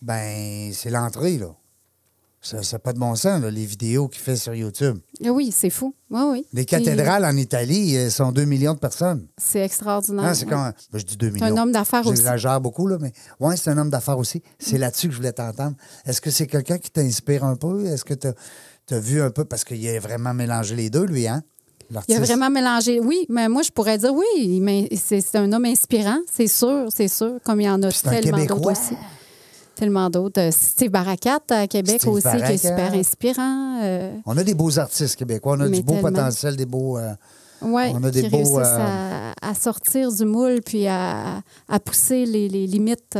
[0.02, 1.48] Ben, c'est l'entrée, là.
[2.42, 4.96] Ça n'a pas de bon sens, là, les vidéos qu'il fait sur YouTube.
[5.22, 5.94] Ah Oui, c'est fou.
[6.10, 6.46] Oui, oui.
[6.54, 9.26] Les cathédrales en Italie euh, sont 2 millions de personnes.
[9.36, 10.24] C'est extraordinaire.
[10.24, 10.54] Ah, c'est ouais.
[10.54, 11.46] un- ben, je dis 2 C'est millions.
[11.58, 12.16] un homme d'affaires aussi.
[12.16, 14.42] J'exagère beaucoup, là, mais oui, c'est un homme d'affaires aussi.
[14.58, 15.76] C'est là-dessus que je voulais t'entendre.
[16.06, 17.84] Est-ce que c'est quelqu'un qui t'inspire un peu?
[17.84, 19.44] Est-ce que tu as, vu un peu?
[19.44, 21.42] Parce qu'il a vraiment mélangé les deux, lui, hein?
[22.08, 23.00] Il a vraiment mélangé.
[23.00, 26.86] Oui, mais moi, je pourrais dire oui, mais c'est c'est un homme inspirant, c'est sûr,
[26.94, 28.94] c'est sûr, comme il y en a Puis c'est tellement d'autres aussi.
[29.80, 30.40] Tellement d'autres.
[30.40, 33.80] Euh, Steve Barakat à Québec Steve aussi, qui est super inspirant.
[33.82, 35.54] Euh, On a des beaux artistes québécois.
[35.56, 36.10] On a Mais du beau tellement.
[36.10, 36.98] potentiel, des beaux.
[36.98, 37.14] euh,
[37.62, 41.40] ouais, On a des qui beaux, réussissent euh, à, à sortir du moule puis à,
[41.66, 43.18] à pousser les, les limites.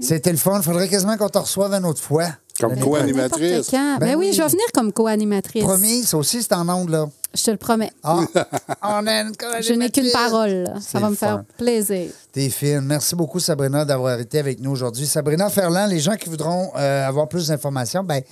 [0.00, 0.62] C'était le fun.
[0.62, 2.28] Faudrait quasiment qu'on te reçoive une autre fois.
[2.60, 3.72] Comme co-animatrice.
[3.72, 4.32] Ben Ben, oui, oui.
[4.32, 5.64] je vais venir comme co-animatrice.
[5.64, 7.08] Promis, ça aussi, c'est en ondes, là.
[7.34, 7.90] Je te le promets.
[8.02, 8.20] Ah,
[8.82, 10.72] on a une Je n'ai qu'une parole.
[10.80, 12.10] Ça va me faire plaisir.
[12.32, 12.80] T'es fine.
[12.82, 15.06] Merci beaucoup, Sabrina, d'avoir été avec nous aujourd'hui.
[15.06, 18.22] Sabrina Ferland, les gens qui voudront euh, avoir plus d'informations, ben,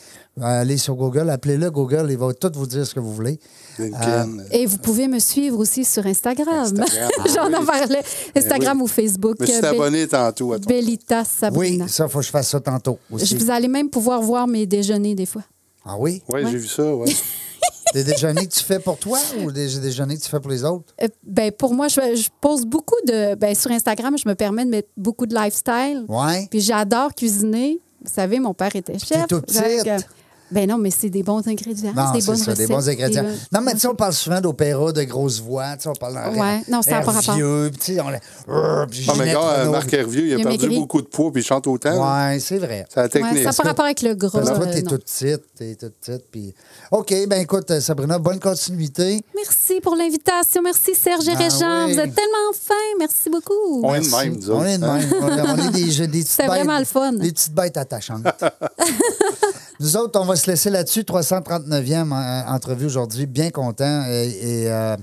[0.41, 3.39] euh, allez sur Google, appelez-le Google, il va tout vous dire ce que vous voulez.
[3.79, 4.39] LinkedIn.
[4.51, 6.49] Et vous pouvez me suivre aussi sur Instagram.
[6.81, 7.55] Instagram, J'en oui.
[7.57, 8.03] en parlais.
[8.37, 8.85] Instagram oui.
[8.85, 9.37] ou Facebook.
[9.41, 10.67] Je suis abonné tantôt à toi.
[10.69, 11.89] Bellita Oui, Sabrina.
[11.89, 13.27] ça, faut que je fasse ça tantôt aussi.
[13.27, 15.43] Je vous allez même pouvoir voir mes déjeuners des fois.
[15.85, 16.23] Ah oui?
[16.29, 17.17] Oui, j'ai vu ça, oui.
[17.95, 20.65] Des déjeuners que tu fais pour toi ou des déjeuners que tu fais pour les
[20.65, 20.95] autres?
[21.03, 23.35] Euh, ben, pour moi, je, je pose beaucoup de.
[23.35, 26.07] Ben, sur Instagram, je me permets de mettre beaucoup de lifestyle.
[26.09, 26.47] Ouais.
[26.51, 27.81] Puis j'adore cuisiner.
[28.03, 29.29] Vous savez, mon père était chef.
[29.29, 30.07] Donc, petite.
[30.53, 31.93] Ben non, mais c'est des bons ingrédients.
[31.97, 33.23] Non, c'est des c'est bonnes ça, des bons ingrédients.
[33.23, 35.77] Des bonnes- Non, mais tu sais, on parle souvent d'opéra, de grosses voix.
[35.77, 37.35] Tu sais, on parle d'un Ouais, non, ça pas rapport.
[37.35, 38.87] vieux, puis tu sais, on Ah,
[39.19, 39.71] mais gars, euh.
[39.71, 40.79] Marc Hervieux, il a Il a perdu maigri.
[40.81, 41.91] beaucoup de poids puis il chante autant.
[42.29, 42.85] Ouais, c'est vrai.
[42.89, 43.39] C'est la Ouais, technique.
[43.43, 44.31] ça n'a pas rapport avec le gras.
[44.41, 46.25] Parce que toi, euh, t'es toute petite, t'es toute petite.
[46.31, 46.55] Puis...
[46.91, 49.21] OK, ben écoute, euh, Sabrina, bonne continuité.
[49.35, 50.63] Merci pour l'invitation.
[50.63, 51.87] Merci Serge et Ah Régent.
[51.87, 51.95] oui.
[51.95, 52.75] Vous êtes tellement fins.
[52.99, 53.83] Merci beaucoup.
[53.83, 54.99] On est de même, nous On est de hein?
[54.99, 55.13] même.
[55.23, 57.13] On est- des, des petites C'est bêtes- vraiment le fun.
[57.13, 58.23] Des petites bêtes attachantes.
[59.83, 61.01] Nous autres, on va se laisser là-dessus.
[61.03, 63.27] 339e euh, entrevue aujourd'hui.
[63.27, 64.05] Bien content.
[64.09, 64.29] Et,
[64.63, 64.97] et, euh,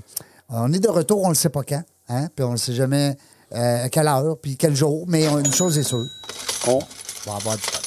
[0.48, 1.82] on est de retour, on ne le sait pas quand.
[2.08, 2.28] Hein?
[2.34, 3.14] Puis on ne sait jamais
[3.52, 5.04] euh, à quelle heure, puis quel jour.
[5.06, 6.06] Mais une chose est sûre,
[6.66, 6.78] On-
[7.26, 7.78] on va avoir du fun.